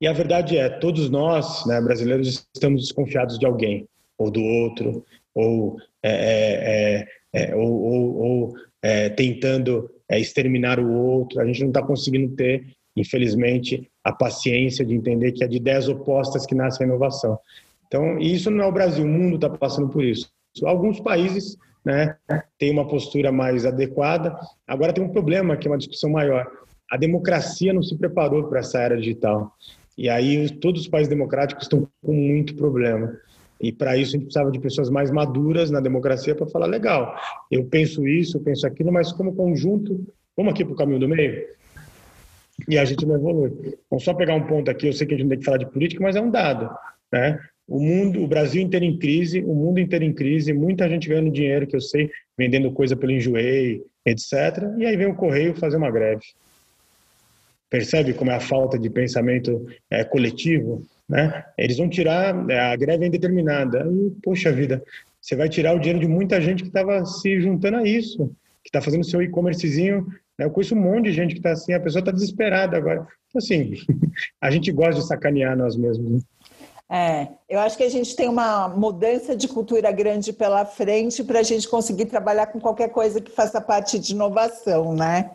E 0.00 0.06
a 0.06 0.12
verdade 0.12 0.56
é, 0.56 0.68
todos 0.68 1.10
nós, 1.10 1.66
né, 1.66 1.80
brasileiros, 1.80 2.46
estamos 2.54 2.82
desconfiados 2.82 3.38
de 3.38 3.46
alguém, 3.46 3.88
ou 4.16 4.30
do 4.30 4.42
outro, 4.42 5.04
ou, 5.34 5.78
é, 6.02 6.10
é, 6.12 7.08
é, 7.32 7.50
é 7.50 7.56
ou, 7.56 7.82
ou, 7.82 8.16
ou 8.16 8.54
é, 8.82 9.08
tentando 9.08 9.90
é, 10.08 10.18
exterminar 10.18 10.80
o 10.80 10.92
outro. 10.92 11.40
A 11.40 11.46
gente 11.46 11.60
não 11.60 11.68
está 11.68 11.82
conseguindo 11.82 12.34
ter, 12.34 12.66
infelizmente, 12.96 13.88
a 14.02 14.12
paciência 14.12 14.84
de 14.84 14.94
entender 14.94 15.32
que 15.32 15.44
é 15.44 15.46
de 15.46 15.56
ideias 15.56 15.88
opostas 15.88 16.46
que 16.46 16.54
nasce 16.54 16.82
a 16.82 16.86
inovação. 16.86 17.38
Então, 17.86 18.18
isso 18.18 18.50
não 18.50 18.64
é 18.64 18.66
o 18.66 18.72
Brasil, 18.72 19.04
o 19.04 19.08
mundo 19.08 19.36
está 19.36 19.48
passando 19.48 19.88
por 19.88 20.04
isso. 20.04 20.30
Alguns 20.62 21.00
países 21.00 21.56
né, 21.84 22.16
tem 22.58 22.70
uma 22.70 22.86
postura 22.86 23.32
mais 23.32 23.64
adequada. 23.64 24.36
Agora 24.66 24.92
tem 24.92 25.02
um 25.02 25.10
problema 25.10 25.56
que 25.56 25.66
é 25.66 25.70
uma 25.70 25.78
discussão 25.78 26.10
maior. 26.10 26.46
A 26.90 26.96
democracia 26.96 27.72
não 27.72 27.82
se 27.82 27.96
preparou 27.96 28.44
para 28.44 28.60
essa 28.60 28.78
era 28.80 28.96
digital. 28.96 29.52
E 29.96 30.08
aí 30.08 30.48
todos 30.48 30.82
os 30.82 30.88
países 30.88 31.08
democráticos 31.08 31.64
estão 31.64 31.88
com 32.02 32.12
muito 32.12 32.54
problema. 32.54 33.16
E 33.60 33.72
para 33.72 33.96
isso 33.96 34.10
a 34.10 34.12
gente 34.12 34.24
precisava 34.24 34.50
de 34.50 34.60
pessoas 34.60 34.88
mais 34.88 35.10
maduras 35.10 35.70
na 35.70 35.80
democracia 35.80 36.34
para 36.34 36.46
falar 36.46 36.66
legal. 36.66 37.14
Eu 37.50 37.64
penso 37.64 38.06
isso, 38.06 38.36
eu 38.36 38.40
penso 38.40 38.66
aquilo, 38.66 38.92
mas 38.92 39.12
como 39.12 39.34
conjunto, 39.34 40.06
vamos 40.36 40.52
aqui 40.52 40.64
para 40.64 40.74
o 40.74 40.76
caminho 40.76 41.00
do 41.00 41.08
meio. 41.08 41.46
E 42.68 42.78
a 42.78 42.84
gente 42.84 43.04
não 43.06 43.16
evolui. 43.16 43.76
Vamos 43.90 44.04
só 44.04 44.14
pegar 44.14 44.34
um 44.34 44.46
ponto 44.46 44.70
aqui. 44.70 44.86
Eu 44.86 44.92
sei 44.92 45.06
que 45.06 45.14
a 45.14 45.16
gente 45.16 45.24
não 45.24 45.30
tem 45.30 45.38
que 45.38 45.44
falar 45.44 45.58
de 45.58 45.70
política, 45.70 46.02
mas 46.02 46.16
é 46.16 46.20
um 46.20 46.30
dado, 46.30 46.70
né? 47.12 47.38
o 47.68 47.78
mundo, 47.78 48.22
o 48.22 48.26
Brasil 48.26 48.62
inteiro 48.62 48.86
em 48.86 48.98
crise, 48.98 49.42
o 49.42 49.54
mundo 49.54 49.78
inteiro 49.78 50.04
em 50.04 50.12
crise, 50.12 50.54
muita 50.54 50.88
gente 50.88 51.06
ganhando 51.06 51.30
dinheiro, 51.30 51.66
que 51.66 51.76
eu 51.76 51.80
sei, 51.82 52.10
vendendo 52.36 52.72
coisa 52.72 52.96
pelo 52.96 53.12
enjoei, 53.12 53.82
etc. 54.06 54.32
E 54.78 54.86
aí 54.86 54.96
vem 54.96 55.06
o 55.06 55.14
Correio 55.14 55.54
fazer 55.54 55.76
uma 55.76 55.90
greve. 55.90 56.22
Percebe 57.68 58.14
como 58.14 58.30
é 58.30 58.36
a 58.36 58.40
falta 58.40 58.78
de 58.78 58.88
pensamento 58.88 59.66
é, 59.90 60.02
coletivo? 60.02 60.82
Né? 61.08 61.44
Eles 61.56 61.78
vão 61.78 61.88
tirar, 61.88 62.48
é, 62.50 62.60
a 62.72 62.76
greve 62.76 63.04
é 63.04 63.08
indeterminada. 63.08 63.86
E, 63.90 64.10
poxa 64.22 64.52
vida, 64.52 64.82
você 65.20 65.34
vai 65.34 65.48
tirar 65.48 65.74
o 65.74 65.78
dinheiro 65.78 66.00
de 66.00 66.08
muita 66.08 66.40
gente 66.40 66.62
que 66.62 66.68
estava 66.68 67.04
se 67.04 67.40
juntando 67.40 67.78
a 67.78 67.84
isso, 67.84 68.30
que 68.62 68.68
está 68.68 68.80
fazendo 68.80 69.04
seu 69.04 69.22
e-commercezinho. 69.22 70.06
Né? 70.38 70.44
Eu 70.44 70.50
conheço 70.50 70.74
um 70.74 70.80
monte 70.80 71.06
de 71.06 71.12
gente 71.12 71.32
que 71.32 71.40
está 71.40 71.52
assim, 71.52 71.72
a 71.72 71.80
pessoa 71.80 72.00
está 72.00 72.12
desesperada 72.12 72.76
agora. 72.76 73.06
Então, 73.28 73.38
assim, 73.38 73.72
a 74.40 74.50
gente 74.50 74.70
gosta 74.70 75.00
de 75.00 75.06
sacanear 75.06 75.56
nós 75.56 75.76
mesmos. 75.76 76.10
Né? 76.10 76.20
É, 76.90 77.28
eu 77.46 77.60
acho 77.60 77.76
que 77.76 77.84
a 77.84 77.90
gente 77.90 78.16
tem 78.16 78.28
uma 78.28 78.66
mudança 78.68 79.36
de 79.36 79.46
cultura 79.46 79.92
grande 79.92 80.32
pela 80.32 80.64
frente 80.64 81.22
para 81.22 81.40
a 81.40 81.42
gente 81.42 81.68
conseguir 81.68 82.06
trabalhar 82.06 82.46
com 82.46 82.58
qualquer 82.58 82.88
coisa 82.88 83.20
que 83.20 83.30
faça 83.30 83.60
parte 83.60 83.98
de 83.98 84.14
inovação, 84.14 84.94
né? 84.94 85.30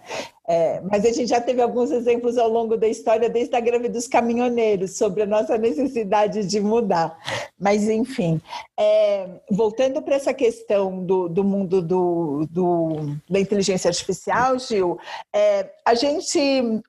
É, 0.48 0.82
mas 0.82 1.06
a 1.06 1.12
gente 1.12 1.28
já 1.28 1.40
teve 1.40 1.62
alguns 1.62 1.90
exemplos 1.90 2.38
ao 2.38 2.50
longo 2.50 2.76
da 2.76 2.88
história, 2.88 3.30
desde 3.30 3.56
a 3.56 3.62
greve 3.62 3.88
dos 3.88 4.08
caminhoneiros, 4.08 4.98
sobre 4.98 5.24
a 5.24 5.26
nossa 5.26 5.58
necessidade 5.58 6.46
de 6.46 6.60
mudar. 6.60 7.18
Mas, 7.58 7.88
enfim, 7.88 8.42
é, 8.78 9.40
voltando 9.50 10.02
para 10.02 10.16
essa 10.16 10.34
questão 10.34 11.02
do, 11.06 11.30
do 11.30 11.46
mundo 11.46 11.82
do, 11.82 12.46
do, 12.52 13.16
da 13.30 13.40
inteligência 13.40 13.88
artificial, 13.88 14.60
Gil, 14.60 15.00
é, 15.34 15.70
a 15.86 15.94
gente 15.94 16.40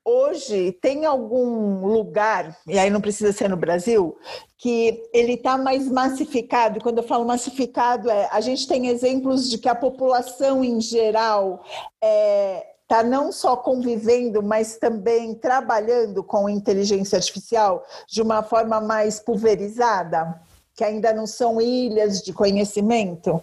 hoje 0.03 0.73
tem 0.81 1.05
algum 1.05 1.85
lugar, 1.85 2.57
e 2.67 2.77
aí 2.77 2.89
não 2.89 2.99
precisa 2.99 3.31
ser 3.31 3.49
no 3.49 3.55
Brasil, 3.55 4.17
que 4.57 5.01
ele 5.13 5.33
está 5.33 5.57
mais 5.57 5.89
massificado. 5.89 6.77
E 6.77 6.81
quando 6.81 6.97
eu 6.97 7.03
falo 7.03 7.23
massificado, 7.23 8.09
é, 8.09 8.27
a 8.31 8.41
gente 8.41 8.67
tem 8.67 8.87
exemplos 8.87 9.49
de 9.49 9.57
que 9.57 9.69
a 9.69 9.75
população 9.75 10.61
em 10.61 10.81
geral 10.81 11.63
é, 12.03 12.74
está 12.85 13.03
não 13.03 13.31
só 13.31 13.57
convivendo, 13.57 14.41
mas 14.43 14.77
também 14.77 15.33
trabalhando 15.33 16.23
com 16.23 16.47
inteligência 16.47 17.17
artificial 17.17 17.83
de 18.07 18.21
uma 18.21 18.43
forma 18.43 18.79
mais 18.79 19.19
pulverizada, 19.19 20.39
que 20.75 20.83
ainda 20.83 21.11
não 21.11 21.25
são 21.25 21.59
ilhas 21.59 22.21
de 22.21 22.31
conhecimento? 22.31 23.41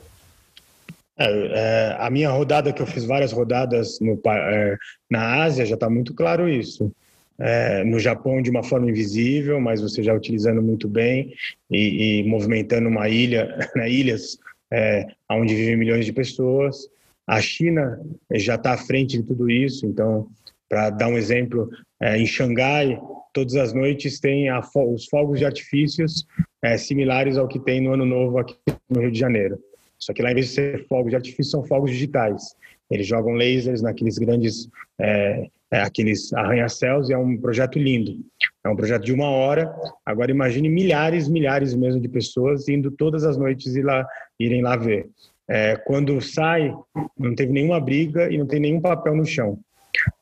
É, 1.19 1.27
é, 1.27 1.97
a 1.99 2.09
minha 2.09 2.31
rodada, 2.31 2.73
que 2.73 2.81
eu 2.81 2.87
fiz 2.87 3.05
várias 3.05 3.33
rodadas 3.33 3.99
no, 4.01 4.19
é, 4.27 4.77
na 5.11 5.43
Ásia, 5.43 5.67
já 5.67 5.75
está 5.75 5.91
muito 5.91 6.15
claro 6.15 6.49
isso. 6.49 6.91
É, 7.39 7.83
no 7.83 7.99
Japão, 7.99 8.41
de 8.41 8.51
uma 8.51 8.63
forma 8.63 8.89
invisível, 8.89 9.61
mas 9.61 9.81
você 9.81 10.03
já 10.03 10.15
utilizando 10.15 10.63
muito 10.63 10.87
bem 10.87 11.35
e, 11.69 12.21
e 12.21 12.29
movimentando 12.29 12.89
uma 12.89 13.09
ilha, 13.09 13.59
né, 13.75 13.91
ilhas 13.91 14.39
é, 14.71 15.09
onde 15.29 15.55
vivem 15.55 15.77
milhões 15.77 16.07
de 16.07 16.13
pessoas. 16.13 16.87
A 17.27 17.41
China 17.41 18.01
já 18.33 18.57
está 18.57 18.73
à 18.73 18.79
frente 18.79 19.19
de 19.19 19.23
tudo 19.23 19.51
isso, 19.51 19.87
então, 19.87 20.29
para 20.69 20.91
dar 20.91 21.09
um 21.09 21.17
exemplo, 21.17 21.71
é, 22.01 22.19
em 22.19 22.27
Xangai, 22.27 23.01
todas 23.33 23.55
as 23.57 23.73
noites 23.73 24.21
tem 24.21 24.49
a, 24.49 24.61
os 24.61 25.07
fogos 25.07 25.39
de 25.39 25.45
artifícios 25.45 26.27
é, 26.63 26.77
similares 26.77 27.37
ao 27.37 27.49
que 27.49 27.59
tem 27.59 27.81
no 27.81 27.93
Ano 27.93 28.05
Novo 28.05 28.39
aqui 28.39 28.57
no 28.91 29.01
Rio 29.01 29.13
de 29.13 29.19
Janeiro. 29.19 29.59
Só 29.99 30.13
que 30.13 30.21
lá, 30.21 30.33
em 30.33 30.35
vez 30.35 30.49
de 30.49 30.55
ser 30.55 30.87
fogos 30.89 31.11
de 31.11 31.17
artifício, 31.17 31.53
são 31.53 31.65
fogos 31.65 31.91
digitais. 31.91 32.57
Eles 32.91 33.07
jogam 33.07 33.35
lasers 33.35 33.81
naqueles 33.81 34.19
grandes, 34.19 34.69
é, 35.01 35.49
é, 35.71 35.81
aqueles 35.81 36.33
arranha-céus 36.33 37.09
e 37.09 37.13
é 37.13 37.19
um 37.19 37.39
projeto 37.39 37.79
lindo. 37.79 38.19
É 38.65 38.69
um 38.69 38.77
projeto 38.77 39.05
de 39.05 39.13
uma 39.13 39.31
hora. 39.31 39.73
Agora 40.05 40.31
imagine 40.31 40.69
milhares, 40.69 41.29
milhares 41.29 41.73
mesmo 41.75 42.01
de 42.01 42.09
pessoas 42.09 42.69
indo 42.69 42.91
todas 42.91 43.25
as 43.25 43.37
noites 43.37 43.75
ir 43.77 43.83
lá, 43.83 44.07
irem 44.39 44.61
lá 44.61 44.77
ver. 44.77 45.09
É, 45.55 45.77
quando 45.77 46.19
sai, 46.23 46.75
não 47.19 47.35
teve 47.35 47.53
nenhuma 47.53 47.79
briga 47.79 48.33
e 48.33 48.39
não 48.39 48.47
tem 48.47 48.59
nenhum 48.59 48.81
papel 48.81 49.15
no 49.15 49.27
chão. 49.27 49.59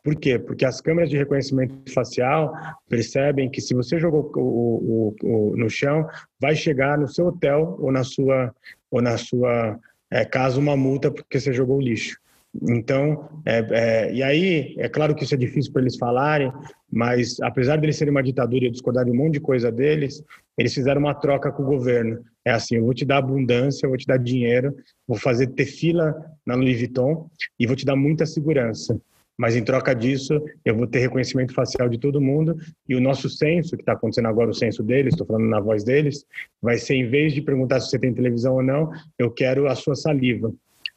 Por 0.02 0.16
quê? 0.16 0.40
Porque 0.40 0.64
as 0.64 0.80
câmeras 0.80 1.08
de 1.08 1.16
reconhecimento 1.16 1.92
facial 1.92 2.52
percebem 2.88 3.48
que 3.48 3.60
se 3.60 3.72
você 3.72 4.00
jogou 4.00 4.28
o, 4.34 5.14
o, 5.22 5.52
o, 5.52 5.56
no 5.56 5.70
chão, 5.70 6.04
vai 6.40 6.56
chegar 6.56 6.98
no 6.98 7.06
seu 7.06 7.28
hotel 7.28 7.76
ou 7.78 7.92
na 7.92 8.02
sua 8.02 8.52
ou 8.90 9.00
na 9.00 9.16
sua 9.16 9.78
é, 10.10 10.24
casa 10.24 10.58
uma 10.58 10.76
multa 10.76 11.12
porque 11.12 11.38
você 11.38 11.52
jogou 11.52 11.76
o 11.76 11.80
lixo. 11.80 12.18
Então, 12.62 13.28
é, 13.46 13.66
é, 13.70 14.12
e 14.12 14.22
aí, 14.22 14.74
é 14.76 14.88
claro 14.88 15.14
que 15.14 15.22
isso 15.22 15.34
é 15.34 15.38
difícil 15.38 15.72
para 15.72 15.82
eles 15.82 15.96
falarem, 15.96 16.52
mas 16.90 17.38
apesar 17.40 17.76
de 17.76 17.86
eles 17.86 17.96
serem 17.96 18.10
uma 18.10 18.22
ditadura 18.22 18.64
e 18.64 18.70
discordar 18.70 19.04
de 19.04 19.10
um 19.12 19.14
monte 19.14 19.34
de 19.34 19.40
coisa 19.40 19.70
deles, 19.70 20.22
eles 20.58 20.74
fizeram 20.74 21.00
uma 21.00 21.14
troca 21.14 21.52
com 21.52 21.62
o 21.62 21.66
governo. 21.66 22.24
É 22.44 22.50
assim, 22.50 22.76
eu 22.76 22.84
vou 22.84 22.92
te 22.92 23.04
dar 23.04 23.18
abundância, 23.18 23.86
eu 23.86 23.90
vou 23.90 23.98
te 23.98 24.06
dar 24.06 24.16
dinheiro, 24.16 24.74
vou 25.06 25.16
fazer 25.16 25.46
ter 25.48 25.66
fila 25.66 26.14
na 26.44 26.54
Louis 26.54 26.78
Vuitton 26.78 27.30
e 27.58 27.66
vou 27.66 27.76
te 27.76 27.86
dar 27.86 27.94
muita 27.94 28.26
segurança. 28.26 29.00
Mas 29.38 29.56
em 29.56 29.64
troca 29.64 29.94
disso, 29.94 30.42
eu 30.64 30.76
vou 30.76 30.86
ter 30.86 30.98
reconhecimento 30.98 31.54
facial 31.54 31.88
de 31.88 31.98
todo 31.98 32.20
mundo 32.20 32.56
e 32.86 32.94
o 32.94 33.00
nosso 33.00 33.30
censo, 33.30 33.76
que 33.76 33.82
está 33.82 33.92
acontecendo 33.92 34.28
agora, 34.28 34.50
o 34.50 34.54
censo 34.54 34.82
deles, 34.82 35.14
estou 35.14 35.26
falando 35.26 35.48
na 35.48 35.60
voz 35.60 35.82
deles, 35.82 36.26
vai 36.60 36.76
ser, 36.76 36.96
em 36.96 37.08
vez 37.08 37.32
de 37.32 37.40
perguntar 37.40 37.80
se 37.80 37.88
você 37.88 37.98
tem 37.98 38.12
televisão 38.12 38.56
ou 38.56 38.62
não, 38.62 38.90
eu 39.18 39.30
quero 39.30 39.66
a 39.66 39.74
sua 39.74 39.94
saliva 39.94 40.52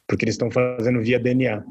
porque 0.06 0.24
eles 0.24 0.34
estão 0.34 0.50
fazendo 0.50 1.00
via 1.00 1.18
DNA. 1.18 1.64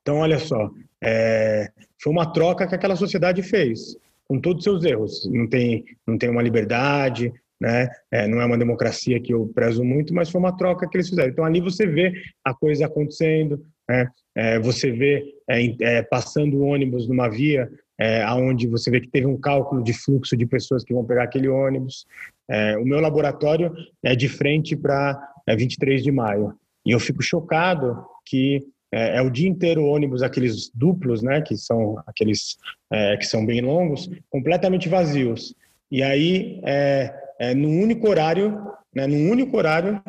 Então, 0.00 0.18
olha 0.18 0.38
só, 0.38 0.70
é, 1.02 1.70
foi 2.02 2.12
uma 2.12 2.32
troca 2.32 2.66
que 2.66 2.74
aquela 2.74 2.96
sociedade 2.96 3.42
fez, 3.42 3.96
com 4.26 4.40
todos 4.40 4.58
os 4.58 4.64
seus 4.64 4.84
erros. 4.84 5.28
Não 5.30 5.46
tem, 5.48 5.84
não 6.06 6.16
tem 6.16 6.30
uma 6.30 6.42
liberdade, 6.42 7.32
né? 7.60 7.88
É, 8.10 8.26
não 8.26 8.40
é 8.40 8.46
uma 8.46 8.58
democracia 8.58 9.20
que 9.20 9.32
eu 9.32 9.50
prezo 9.54 9.84
muito, 9.84 10.14
mas 10.14 10.30
foi 10.30 10.40
uma 10.40 10.56
troca 10.56 10.88
que 10.88 10.96
eles 10.96 11.08
fizeram. 11.08 11.30
Então, 11.30 11.44
ali 11.44 11.60
você 11.60 11.86
vê 11.86 12.12
a 12.44 12.54
coisa 12.54 12.86
acontecendo, 12.86 13.64
né? 13.88 14.08
É, 14.34 14.58
você 14.60 14.92
vê 14.92 15.34
é, 15.48 15.74
é 15.80 16.02
passando 16.02 16.62
ônibus 16.62 17.08
numa 17.08 17.28
via 17.28 17.68
é, 17.98 18.24
onde 18.30 18.68
você 18.68 18.90
vê 18.90 19.00
que 19.00 19.08
teve 19.08 19.26
um 19.26 19.36
cálculo 19.36 19.82
de 19.82 19.92
fluxo 19.92 20.36
de 20.36 20.46
pessoas 20.46 20.84
que 20.84 20.94
vão 20.94 21.04
pegar 21.04 21.24
aquele 21.24 21.48
ônibus. 21.48 22.06
É, 22.48 22.78
o 22.78 22.84
meu 22.84 23.00
laboratório 23.00 23.74
é 24.04 24.14
de 24.14 24.28
frente 24.28 24.76
para 24.76 25.20
23 25.48 26.02
de 26.02 26.12
maio. 26.12 26.54
E 26.88 26.90
eu 26.90 26.98
fico 26.98 27.22
chocado 27.22 28.02
que 28.24 28.66
é, 28.90 29.18
é, 29.18 29.22
o 29.22 29.28
dia 29.28 29.46
inteiro 29.46 29.84
ônibus, 29.84 30.22
aqueles 30.22 30.70
duplos, 30.74 31.22
né, 31.22 31.42
que 31.42 31.54
são 31.54 32.02
aqueles 32.06 32.56
é, 32.90 33.14
que 33.18 33.26
são 33.26 33.44
bem 33.44 33.60
longos, 33.60 34.08
completamente 34.30 34.88
vazios. 34.88 35.54
E 35.90 36.02
aí, 36.02 36.62
é, 36.64 37.14
é, 37.38 37.54
único 37.82 38.08
horário, 38.08 38.58
né, 38.94 39.06
num 39.06 39.30
único 39.30 39.54
horário, 39.58 40.02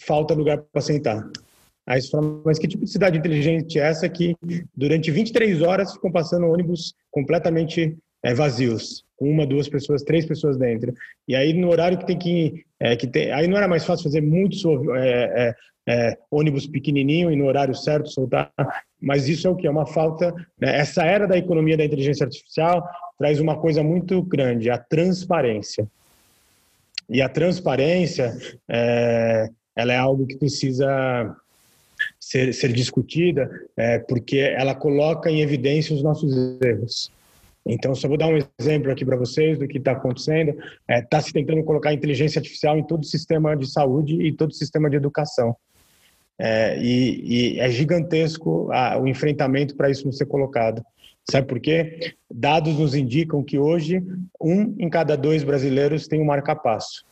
falta 0.00 0.34
lugar 0.34 0.58
para 0.72 0.82
sentar. 0.82 1.24
Aí 1.86 2.02
você 2.02 2.10
fala, 2.10 2.42
mas 2.44 2.58
que 2.58 2.66
tipo 2.66 2.84
de 2.84 2.90
cidade 2.90 3.16
inteligente 3.16 3.78
é 3.78 3.82
essa 3.82 4.08
que 4.08 4.34
durante 4.74 5.08
23 5.08 5.62
horas 5.62 5.92
ficam 5.92 6.10
passando 6.10 6.48
ônibus 6.48 6.94
completamente 7.12 7.96
é, 8.24 8.34
vazios, 8.34 9.04
uma, 9.22 9.46
duas 9.46 9.68
pessoas, 9.68 10.02
três 10.02 10.26
pessoas 10.26 10.56
dentro. 10.56 10.92
E 11.26 11.34
aí 11.34 11.52
no 11.52 11.70
horário 11.70 11.98
que 11.98 12.06
tem 12.06 12.18
que, 12.18 12.64
é, 12.80 12.96
que 12.96 13.06
tem, 13.06 13.30
aí 13.32 13.46
não 13.46 13.56
era 13.56 13.68
mais 13.68 13.84
fácil 13.84 14.04
fazer 14.04 14.20
muitos 14.20 14.64
é, 14.96 15.48
é 15.48 15.54
é, 15.86 16.16
ônibus 16.30 16.66
pequenininho 16.66 17.30
e 17.30 17.36
no 17.36 17.46
horário 17.46 17.74
certo 17.74 18.08
soltar, 18.08 18.52
mas 19.00 19.28
isso 19.28 19.46
é 19.46 19.50
o 19.50 19.56
que? 19.56 19.66
É 19.66 19.70
uma 19.70 19.86
falta. 19.86 20.32
Né? 20.60 20.78
Essa 20.78 21.04
era 21.04 21.26
da 21.26 21.36
economia 21.36 21.76
da 21.76 21.84
inteligência 21.84 22.24
artificial 22.24 22.86
traz 23.18 23.40
uma 23.40 23.58
coisa 23.58 23.82
muito 23.82 24.22
grande, 24.22 24.70
a 24.70 24.78
transparência. 24.78 25.86
E 27.08 27.20
a 27.20 27.28
transparência, 27.28 28.36
é, 28.68 29.48
ela 29.76 29.92
é 29.92 29.96
algo 29.96 30.26
que 30.26 30.36
precisa 30.36 31.36
ser, 32.18 32.54
ser 32.54 32.72
discutida, 32.72 33.50
é, 33.76 33.98
porque 33.98 34.38
ela 34.38 34.74
coloca 34.74 35.30
em 35.30 35.40
evidência 35.40 35.94
os 35.94 36.02
nossos 36.02 36.32
erros. 36.62 37.10
Então, 37.64 37.94
só 37.94 38.08
vou 38.08 38.16
dar 38.18 38.26
um 38.26 38.38
exemplo 38.58 38.90
aqui 38.90 39.04
para 39.04 39.16
vocês 39.16 39.58
do 39.58 39.68
que 39.68 39.78
está 39.78 39.92
acontecendo. 39.92 40.50
Está 40.50 40.64
é, 40.88 41.02
tá 41.02 41.20
se 41.20 41.32
tentando 41.32 41.62
colocar 41.62 41.92
inteligência 41.92 42.38
artificial 42.38 42.76
em 42.76 42.84
todo 42.84 43.02
o 43.02 43.06
sistema 43.06 43.56
de 43.56 43.70
saúde 43.70 44.20
e 44.20 44.32
todo 44.32 44.50
o 44.50 44.54
sistema 44.54 44.90
de 44.90 44.96
educação. 44.96 45.56
É, 46.38 46.76
e, 46.82 47.54
e, 47.54 47.60
é 47.60 47.70
gigantesco 47.70 48.68
a, 48.72 48.98
o 48.98 49.06
enfrentamento 49.06 49.76
para 49.76 49.90
isso 49.90 50.04
não 50.04 50.12
ser 50.12 50.26
colocado. 50.26 50.82
Sabe 51.30 51.46
por 51.46 51.60
quê? 51.60 52.14
Dados 52.28 52.76
nos 52.76 52.96
indicam 52.96 53.44
que 53.44 53.58
hoje 53.58 54.02
um 54.40 54.74
em 54.78 54.90
cada 54.90 55.16
dois 55.16 55.44
brasileiros 55.44 56.08
tem 56.08 56.20
um 56.20 56.24
marca-passo. 56.24 57.04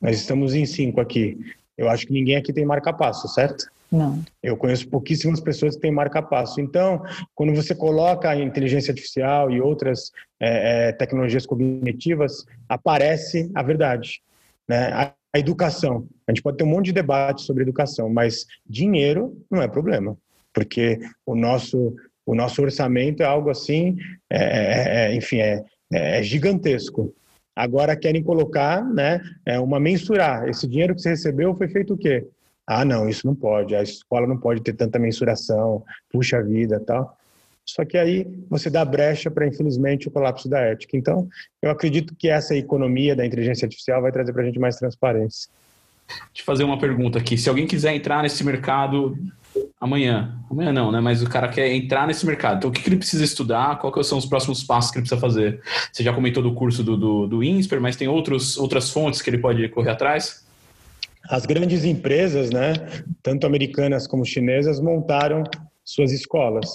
Nós 0.00 0.16
estamos 0.16 0.54
em 0.54 0.64
cinco 0.64 1.00
aqui. 1.00 1.36
Eu 1.80 1.88
acho 1.88 2.06
que 2.06 2.12
ninguém 2.12 2.36
aqui 2.36 2.52
tem 2.52 2.62
marca-passo, 2.62 3.26
certo? 3.26 3.64
Não. 3.90 4.22
Eu 4.42 4.54
conheço 4.54 4.86
pouquíssimas 4.86 5.40
pessoas 5.40 5.76
que 5.76 5.80
têm 5.80 5.90
marca-passo. 5.90 6.60
Então, 6.60 7.02
quando 7.34 7.54
você 7.54 7.74
coloca 7.74 8.28
a 8.28 8.36
inteligência 8.36 8.92
artificial 8.92 9.50
e 9.50 9.62
outras 9.62 10.12
é, 10.38 10.88
é, 10.88 10.92
tecnologias 10.92 11.46
cognitivas, 11.46 12.44
aparece 12.68 13.50
a 13.54 13.62
verdade. 13.62 14.20
Né? 14.68 14.92
A, 14.92 15.14
a 15.32 15.38
educação. 15.38 16.06
A 16.28 16.32
gente 16.32 16.42
pode 16.42 16.58
ter 16.58 16.64
um 16.64 16.68
monte 16.68 16.86
de 16.86 16.92
debate 16.92 17.40
sobre 17.42 17.62
educação, 17.62 18.10
mas 18.10 18.46
dinheiro 18.68 19.42
não 19.50 19.62
é 19.62 19.66
problema, 19.66 20.18
porque 20.52 21.00
o 21.24 21.34
nosso, 21.34 21.96
o 22.26 22.34
nosso 22.34 22.60
orçamento 22.60 23.22
é 23.22 23.26
algo 23.26 23.48
assim, 23.48 23.96
é, 24.28 24.42
é, 24.42 25.06
é 25.12 25.14
enfim, 25.14 25.38
é, 25.38 25.64
é 25.90 26.22
gigantesco. 26.22 27.14
Agora 27.60 27.94
querem 27.94 28.22
colocar, 28.22 28.82
né, 28.82 29.20
é 29.44 29.60
uma 29.60 29.78
mensurar. 29.78 30.48
Esse 30.48 30.66
dinheiro 30.66 30.94
que 30.94 31.02
você 31.02 31.10
recebeu 31.10 31.54
foi 31.54 31.68
feito 31.68 31.92
o 31.92 31.98
quê? 31.98 32.26
Ah, 32.66 32.86
não, 32.86 33.06
isso 33.06 33.26
não 33.26 33.34
pode. 33.34 33.74
A 33.74 33.82
escola 33.82 34.26
não 34.26 34.38
pode 34.38 34.62
ter 34.62 34.72
tanta 34.72 34.98
mensuração. 34.98 35.84
Puxa 36.10 36.42
vida, 36.42 36.80
tal. 36.80 37.18
Só 37.66 37.84
que 37.84 37.98
aí 37.98 38.26
você 38.48 38.70
dá 38.70 38.82
brecha 38.82 39.30
para, 39.30 39.46
infelizmente, 39.46 40.08
o 40.08 40.10
colapso 40.10 40.48
da 40.48 40.60
ética. 40.60 40.96
Então, 40.96 41.28
eu 41.60 41.70
acredito 41.70 42.14
que 42.16 42.30
essa 42.30 42.56
economia 42.56 43.14
da 43.14 43.26
inteligência 43.26 43.66
artificial 43.66 44.00
vai 44.00 44.10
trazer 44.10 44.32
para 44.32 44.42
a 44.42 44.46
gente 44.46 44.58
mais 44.58 44.76
transparência. 44.76 45.50
Te 46.32 46.42
fazer 46.42 46.64
uma 46.64 46.78
pergunta 46.78 47.18
aqui. 47.18 47.36
Se 47.36 47.48
alguém 47.48 47.66
quiser 47.66 47.94
entrar 47.94 48.22
nesse 48.22 48.44
mercado 48.44 49.16
amanhã, 49.80 50.38
amanhã 50.50 50.72
não, 50.72 50.92
né? 50.92 51.00
Mas 51.00 51.22
o 51.22 51.28
cara 51.28 51.48
quer 51.48 51.72
entrar 51.72 52.06
nesse 52.06 52.26
mercado. 52.26 52.58
Então, 52.58 52.70
o 52.70 52.72
que, 52.72 52.82
que 52.82 52.88
ele 52.88 52.96
precisa 52.96 53.24
estudar? 53.24 53.78
Quais 53.78 54.06
são 54.06 54.18
os 54.18 54.26
próximos 54.26 54.62
passos 54.62 54.90
que 54.90 54.98
ele 54.98 55.02
precisa 55.02 55.20
fazer? 55.20 55.60
Você 55.92 56.02
já 56.02 56.12
comentou 56.12 56.42
do 56.42 56.54
curso 56.54 56.84
do, 56.84 56.96
do, 56.96 57.26
do 57.26 57.42
INSPER, 57.42 57.80
mas 57.80 57.96
tem 57.96 58.06
outros, 58.06 58.58
outras 58.58 58.90
fontes 58.90 59.22
que 59.22 59.30
ele 59.30 59.38
pode 59.38 59.66
correr 59.70 59.90
atrás? 59.90 60.44
As 61.28 61.46
grandes 61.46 61.84
empresas, 61.84 62.50
né, 62.50 62.72
tanto 63.22 63.46
americanas 63.46 64.06
como 64.06 64.24
chinesas, 64.24 64.80
montaram 64.80 65.44
suas 65.84 66.12
escolas. 66.12 66.68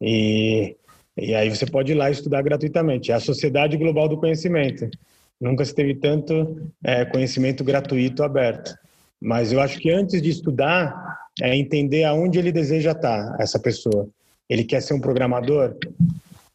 E, 0.00 0.76
e 1.16 1.34
aí 1.34 1.50
você 1.50 1.66
pode 1.66 1.92
ir 1.92 1.94
lá 1.94 2.10
estudar 2.10 2.42
gratuitamente. 2.42 3.12
É 3.12 3.14
a 3.14 3.20
Sociedade 3.20 3.76
Global 3.76 4.08
do 4.08 4.16
Conhecimento. 4.16 4.88
Nunca 5.40 5.64
se 5.64 5.74
teve 5.74 5.94
tanto 5.94 6.70
é, 6.82 7.04
conhecimento 7.04 7.64
gratuito 7.64 8.22
aberto. 8.22 8.74
Mas 9.20 9.52
eu 9.52 9.60
acho 9.60 9.78
que 9.78 9.90
antes 9.90 10.20
de 10.20 10.30
estudar, 10.30 11.14
é 11.42 11.56
entender 11.56 12.04
aonde 12.04 12.38
ele 12.38 12.52
deseja 12.52 12.92
estar, 12.92 13.36
essa 13.40 13.58
pessoa. 13.58 14.08
Ele 14.48 14.64
quer 14.64 14.80
ser 14.80 14.94
um 14.94 15.00
programador? 15.00 15.76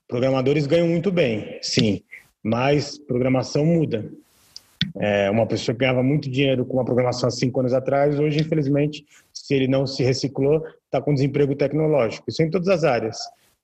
Programadores 0.07 0.65
ganham 0.65 0.87
muito 0.87 1.11
bem, 1.11 1.59
sim, 1.61 2.01
mas 2.43 2.97
programação 2.97 3.65
muda. 3.65 4.09
É, 4.97 5.29
uma 5.29 5.45
pessoa 5.45 5.75
que 5.75 5.81
ganhava 5.81 6.01
muito 6.01 6.29
dinheiro 6.29 6.65
com 6.65 6.79
a 6.79 6.85
programação 6.85 7.27
há 7.27 7.31
cinco 7.31 7.59
anos 7.59 7.73
atrás, 7.73 8.17
hoje, 8.19 8.39
infelizmente, 8.39 9.05
se 9.33 9.53
ele 9.53 9.67
não 9.67 9.85
se 9.85 10.03
reciclou, 10.03 10.65
está 10.85 11.01
com 11.01 11.13
desemprego 11.13 11.55
tecnológico. 11.55 12.29
Isso 12.29 12.41
em 12.41 12.49
todas 12.49 12.69
as 12.69 12.83
áreas. 12.83 13.17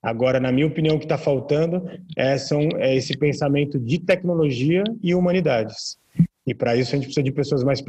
Agora, 0.05 0.39
na 0.39 0.51
minha 0.51 0.67
opinião, 0.67 0.97
o 0.97 0.99
que 0.99 1.05
está 1.05 1.17
faltando 1.17 1.83
é, 2.15 2.37
são, 2.37 2.61
é 2.75 2.95
esse 2.95 3.17
pensamento 3.17 3.79
de 3.79 3.97
tecnologia 3.97 4.83
e 5.01 5.15
humanidades. 5.15 5.97
E 6.45 6.53
para 6.53 6.75
isso 6.75 6.93
a 6.93 6.95
gente 6.95 7.05
precisa 7.05 7.23
de 7.23 7.31
pessoas 7.31 7.63
mais 7.63 7.83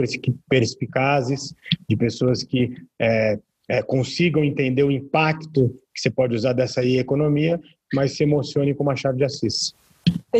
perspicazes, 0.48 1.54
de 1.86 1.94
pessoas 1.94 2.42
que 2.42 2.74
é, 2.98 3.38
é, 3.68 3.82
consigam 3.82 4.42
entender 4.42 4.82
o 4.82 4.90
impacto 4.90 5.78
que 5.94 6.00
você 6.00 6.10
pode 6.10 6.34
usar 6.34 6.54
dessa 6.54 6.82
economia, 6.82 7.60
mas 7.92 8.16
se 8.16 8.22
emocione 8.22 8.72
com 8.72 8.82
uma 8.82 8.96
chave 8.96 9.18
de 9.18 9.24
assis. 9.24 9.74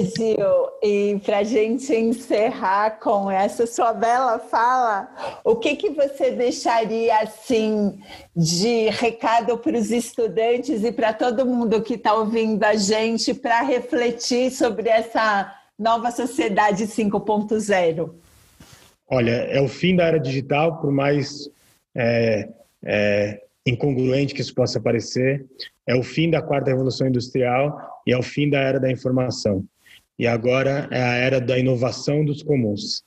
Gil, 0.03 0.69
e 0.83 1.19
para 1.25 1.39
a 1.39 1.43
gente 1.45 1.95
encerrar 1.95 2.99
com 3.01 3.31
essa 3.31 3.67
sua 3.67 3.93
bela 3.93 4.39
fala, 4.39 5.09
o 5.45 5.57
que, 5.57 5.77
que 5.77 5.91
você 5.91 6.31
deixaria 6.31 7.19
assim 7.19 7.99
de 8.35 8.89
recado 8.91 9.57
para 9.59 9.77
os 9.77 9.91
estudantes 9.91 10.85
e 10.85 10.93
para 10.93 11.13
todo 11.13 11.47
mundo 11.47 11.83
que 11.83 11.95
está 11.95 12.15
ouvindo 12.15 12.63
a 12.65 12.75
gente 12.75 13.33
para 13.33 13.63
refletir 13.63 14.51
sobre 14.51 14.89
essa 14.89 15.55
nova 15.79 16.11
sociedade 16.11 16.87
5.0? 16.87 18.11
Olha, 19.09 19.31
é 19.31 19.61
o 19.61 19.69
fim 19.69 19.95
da 19.95 20.05
era 20.05 20.19
digital, 20.19 20.81
por 20.81 20.91
mais 20.91 21.49
é, 21.95 22.49
é, 22.85 23.43
incongruente 23.65 24.35
que 24.35 24.41
isso 24.41 24.55
possa 24.55 24.81
parecer, 24.81 25.47
é 25.87 25.95
o 25.95 26.03
fim 26.03 26.31
da 26.31 26.43
quarta 26.43 26.71
revolução 26.71 27.07
industrial 27.07 28.01
e 28.07 28.13
é 28.13 28.19
o 28.19 28.23
fim 28.23 28.51
da 28.51 28.59
era 28.59 28.81
da 28.81 28.91
informação. 28.91 29.65
E 30.19 30.27
agora 30.27 30.89
é 30.91 31.03
a 31.03 31.15
era 31.15 31.41
da 31.41 31.59
inovação 31.59 32.25
dos 32.25 32.43
comuns, 32.43 33.05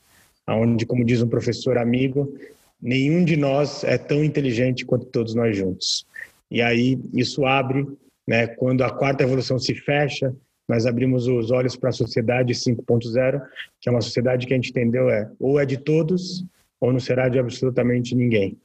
onde, 0.48 0.86
como 0.86 1.04
diz 1.04 1.22
um 1.22 1.28
professor 1.28 1.78
amigo, 1.78 2.34
nenhum 2.82 3.26
de 3.26 3.36
nós 3.36 3.84
é 3.84 3.98
tão 3.98 4.24
inteligente 4.24 4.86
quanto 4.86 5.06
todos 5.08 5.36
nós 5.36 5.58
juntos. 5.58 6.06
E 6.50 6.62
aí 6.62 7.00
isso 7.14 7.46
abre, 7.46 7.86
né, 8.28 8.48
quando 8.48 8.84
a 8.84 8.92
quarta 8.92 9.24
revolução 9.24 9.60
se 9.60 9.76
fecha, 9.76 10.34
nós 10.68 10.86
abrimos 10.86 11.28
os 11.28 11.50
olhos 11.50 11.76
para 11.76 11.90
a 11.90 11.94
sociedade 11.94 12.54
5.0, 12.54 13.42
que 13.82 13.90
é 13.90 13.92
uma 13.92 14.02
sociedade 14.02 14.46
que 14.46 14.54
a 14.54 14.56
gente 14.56 14.70
entendeu 14.70 15.10
é 15.10 15.30
ou 15.40 15.60
é 15.60 15.66
de 15.66 15.78
todos 15.78 16.46
ou 16.80 16.94
não 16.94 17.00
será 17.00 17.28
de 17.28 17.40
absolutamente 17.40 18.16
ninguém. 18.16 18.56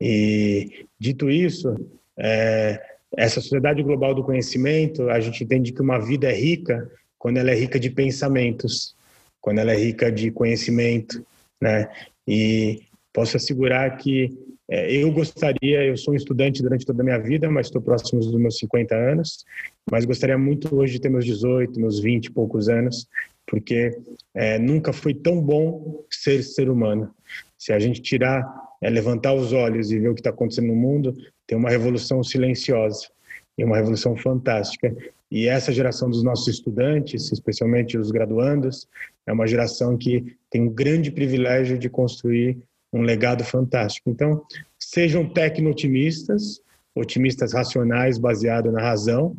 E 0.00 0.86
dito 0.98 1.30
isso, 1.30 1.74
é, 2.16 2.93
essa 3.16 3.40
sociedade 3.40 3.82
global 3.82 4.14
do 4.14 4.24
conhecimento, 4.24 5.08
a 5.08 5.20
gente 5.20 5.44
entende 5.44 5.72
que 5.72 5.82
uma 5.82 5.98
vida 5.98 6.28
é 6.28 6.34
rica 6.34 6.90
quando 7.18 7.38
ela 7.38 7.50
é 7.50 7.54
rica 7.54 7.78
de 7.78 7.90
pensamentos, 7.90 8.94
quando 9.40 9.58
ela 9.58 9.72
é 9.72 9.76
rica 9.76 10.10
de 10.10 10.30
conhecimento, 10.30 11.24
né? 11.60 11.88
E 12.26 12.82
posso 13.12 13.36
assegurar 13.36 13.96
que 13.96 14.30
é, 14.68 14.92
eu 14.92 15.10
gostaria, 15.12 15.84
eu 15.84 15.96
sou 15.96 16.14
um 16.14 16.16
estudante 16.16 16.62
durante 16.62 16.86
toda 16.86 17.02
a 17.02 17.04
minha 17.04 17.18
vida, 17.18 17.50
mas 17.50 17.66
estou 17.66 17.82
próximo 17.82 18.20
dos 18.20 18.34
meus 18.34 18.58
50 18.58 18.94
anos, 18.94 19.44
mas 19.90 20.04
gostaria 20.04 20.38
muito 20.38 20.74
hoje 20.74 20.94
de 20.94 21.00
ter 21.00 21.10
meus 21.10 21.24
18, 21.24 21.78
meus 21.78 22.00
20 22.00 22.26
e 22.26 22.30
poucos 22.30 22.68
anos, 22.68 23.06
porque 23.46 23.96
é, 24.34 24.58
nunca 24.58 24.92
foi 24.92 25.12
tão 25.12 25.40
bom 25.40 26.02
ser 26.10 26.42
ser 26.42 26.70
humano. 26.70 27.14
Se 27.58 27.72
a 27.72 27.78
gente 27.78 28.00
tirar, 28.00 28.42
é, 28.84 28.90
levantar 28.90 29.32
os 29.32 29.54
olhos 29.54 29.90
e 29.90 29.98
ver 29.98 30.10
o 30.10 30.14
que 30.14 30.20
está 30.20 30.28
acontecendo 30.28 30.66
no 30.66 30.76
mundo, 30.76 31.16
tem 31.46 31.56
uma 31.56 31.70
revolução 31.70 32.22
silenciosa 32.22 33.08
e 33.56 33.64
uma 33.64 33.76
revolução 33.76 34.14
fantástica. 34.14 34.94
E 35.30 35.48
essa 35.48 35.72
geração 35.72 36.10
dos 36.10 36.22
nossos 36.22 36.48
estudantes, 36.48 37.32
especialmente 37.32 37.96
os 37.96 38.10
graduandos, 38.10 38.86
é 39.26 39.32
uma 39.32 39.46
geração 39.46 39.96
que 39.96 40.36
tem 40.50 40.60
um 40.60 40.68
grande 40.68 41.10
privilégio 41.10 41.78
de 41.78 41.88
construir 41.88 42.58
um 42.92 43.00
legado 43.00 43.42
fantástico. 43.42 44.10
Então, 44.10 44.42
sejam 44.78 45.26
tecno-otimistas, 45.26 46.60
otimistas 46.94 47.54
racionais, 47.54 48.18
baseados 48.18 48.70
na 48.70 48.82
razão, 48.82 49.34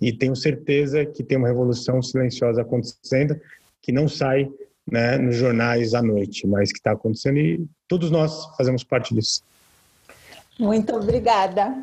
e 0.00 0.12
tenho 0.12 0.36
certeza 0.36 1.04
que 1.04 1.24
tem 1.24 1.36
uma 1.36 1.48
revolução 1.48 2.00
silenciosa 2.00 2.62
acontecendo, 2.62 3.38
que 3.82 3.90
não 3.90 4.06
sai 4.06 4.48
né, 4.90 5.18
nos 5.18 5.34
jornais 5.34 5.94
à 5.94 6.02
noite, 6.02 6.46
mas 6.46 6.70
que 6.70 6.78
está 6.78 6.92
acontecendo 6.92 7.38
e 7.38 7.66
todos 7.88 8.10
nós 8.10 8.46
fazemos 8.56 8.84
parte 8.84 9.14
disso. 9.14 9.42
Muito 10.58 10.94
obrigada. 10.94 11.74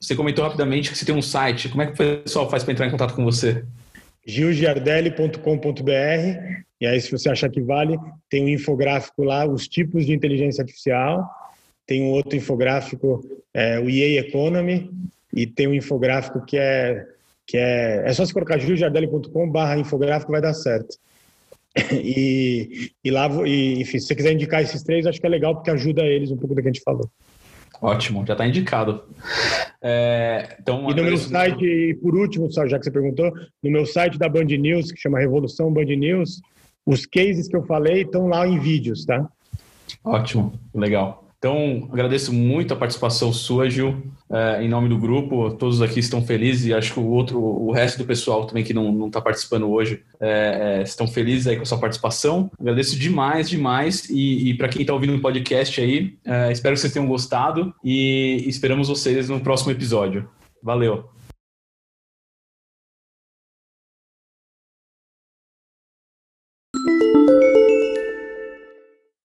Você 0.00 0.14
comentou 0.14 0.44
rapidamente 0.44 0.90
que 0.90 0.96
você 0.96 1.04
tem 1.04 1.14
um 1.14 1.22
site. 1.22 1.68
Como 1.68 1.82
é 1.82 1.86
que 1.86 1.92
o 1.92 2.22
pessoal 2.22 2.48
faz 2.48 2.62
para 2.62 2.72
entrar 2.72 2.86
em 2.86 2.90
contato 2.90 3.14
com 3.14 3.24
você? 3.24 3.64
gilgiardelli.com.br 4.26 6.64
e 6.80 6.86
aí 6.86 7.00
se 7.00 7.10
você 7.10 7.30
achar 7.30 7.50
que 7.50 7.60
vale, 7.60 7.98
tem 8.28 8.44
um 8.44 8.48
infográfico 8.48 9.22
lá, 9.22 9.46
os 9.46 9.68
tipos 9.68 10.04
de 10.04 10.12
inteligência 10.12 10.62
artificial, 10.62 11.28
tem 11.86 12.02
um 12.02 12.10
outro 12.10 12.36
infográfico, 12.36 13.24
é, 13.52 13.78
o 13.78 13.88
EA 13.88 14.20
Economy, 14.20 14.90
e 15.32 15.46
tem 15.46 15.68
um 15.68 15.74
infográfico 15.74 16.44
que 16.44 16.56
é 16.56 17.06
que 17.46 17.58
é, 17.58 18.04
é 18.06 18.12
só 18.14 18.24
se 18.24 18.32
colocar 18.32 18.58
gilgiardelli.com 18.58 19.50
barra 19.50 19.76
infográfico 19.76 20.32
vai 20.32 20.40
dar 20.40 20.54
certo. 20.54 20.96
E, 21.92 22.90
e 23.02 23.10
lá, 23.10 23.28
e, 23.46 23.80
enfim, 23.80 23.98
se 23.98 24.06
você 24.06 24.14
quiser 24.14 24.32
indicar 24.32 24.62
esses 24.62 24.82
três, 24.82 25.06
acho 25.06 25.20
que 25.20 25.26
é 25.26 25.28
legal 25.28 25.54
porque 25.54 25.70
ajuda 25.70 26.02
eles 26.02 26.30
um 26.30 26.36
pouco 26.36 26.54
do 26.54 26.62
que 26.62 26.68
a 26.68 26.72
gente 26.72 26.82
falou. 26.82 27.10
Ótimo, 27.82 28.24
já 28.26 28.34
está 28.34 28.46
indicado. 28.46 29.02
É, 29.82 30.56
então, 30.60 30.88
e 30.88 30.94
no 30.94 31.02
meu 31.02 31.16
site, 31.16 31.64
e 31.64 31.94
por 31.94 32.14
último, 32.14 32.50
só 32.50 32.66
já 32.66 32.78
que 32.78 32.84
você 32.84 32.90
perguntou, 32.90 33.32
no 33.62 33.70
meu 33.70 33.84
site 33.84 34.18
da 34.18 34.28
Band 34.28 34.44
News, 34.44 34.92
que 34.92 35.00
chama 35.00 35.18
Revolução 35.18 35.72
Band 35.72 35.84
News, 35.84 36.40
os 36.86 37.04
cases 37.06 37.48
que 37.48 37.56
eu 37.56 37.64
falei 37.64 38.02
estão 38.02 38.28
lá 38.28 38.46
em 38.46 38.58
vídeos, 38.58 39.04
tá? 39.04 39.28
Ótimo, 40.04 40.58
legal. 40.72 41.23
Então, 41.44 41.90
agradeço 41.92 42.32
muito 42.32 42.72
a 42.72 42.76
participação 42.76 43.30
sua, 43.30 43.68
Gil, 43.68 44.02
é, 44.32 44.64
em 44.64 44.68
nome 44.68 44.88
do 44.88 44.96
grupo. 44.96 45.50
Todos 45.50 45.82
aqui 45.82 46.00
estão 46.00 46.24
felizes 46.24 46.64
e 46.64 46.72
acho 46.72 46.94
que 46.94 46.98
o 46.98 47.04
outro, 47.06 47.38
o 47.38 47.70
resto 47.70 47.98
do 47.98 48.06
pessoal 48.06 48.46
também 48.46 48.64
que 48.64 48.72
não 48.72 49.08
está 49.08 49.20
participando 49.20 49.70
hoje, 49.70 50.02
é, 50.18 50.78
é, 50.78 50.82
estão 50.82 51.06
felizes 51.06 51.46
aí 51.46 51.56
com 51.56 51.62
a 51.62 51.66
sua 51.66 51.76
participação. 51.76 52.50
Agradeço 52.58 52.98
demais, 52.98 53.50
demais. 53.50 54.08
E, 54.08 54.48
e 54.48 54.54
para 54.54 54.68
quem 54.68 54.80
está 54.80 54.94
ouvindo 54.94 55.14
o 55.14 55.20
podcast 55.20 55.78
aí, 55.82 56.16
espero 56.50 56.76
que 56.76 56.80
vocês 56.80 56.94
tenham 56.94 57.06
gostado 57.06 57.74
e 57.84 58.42
esperamos 58.46 58.88
vocês 58.88 59.28
no 59.28 59.38
próximo 59.38 59.70
episódio. 59.70 60.26
Valeu! 60.62 61.13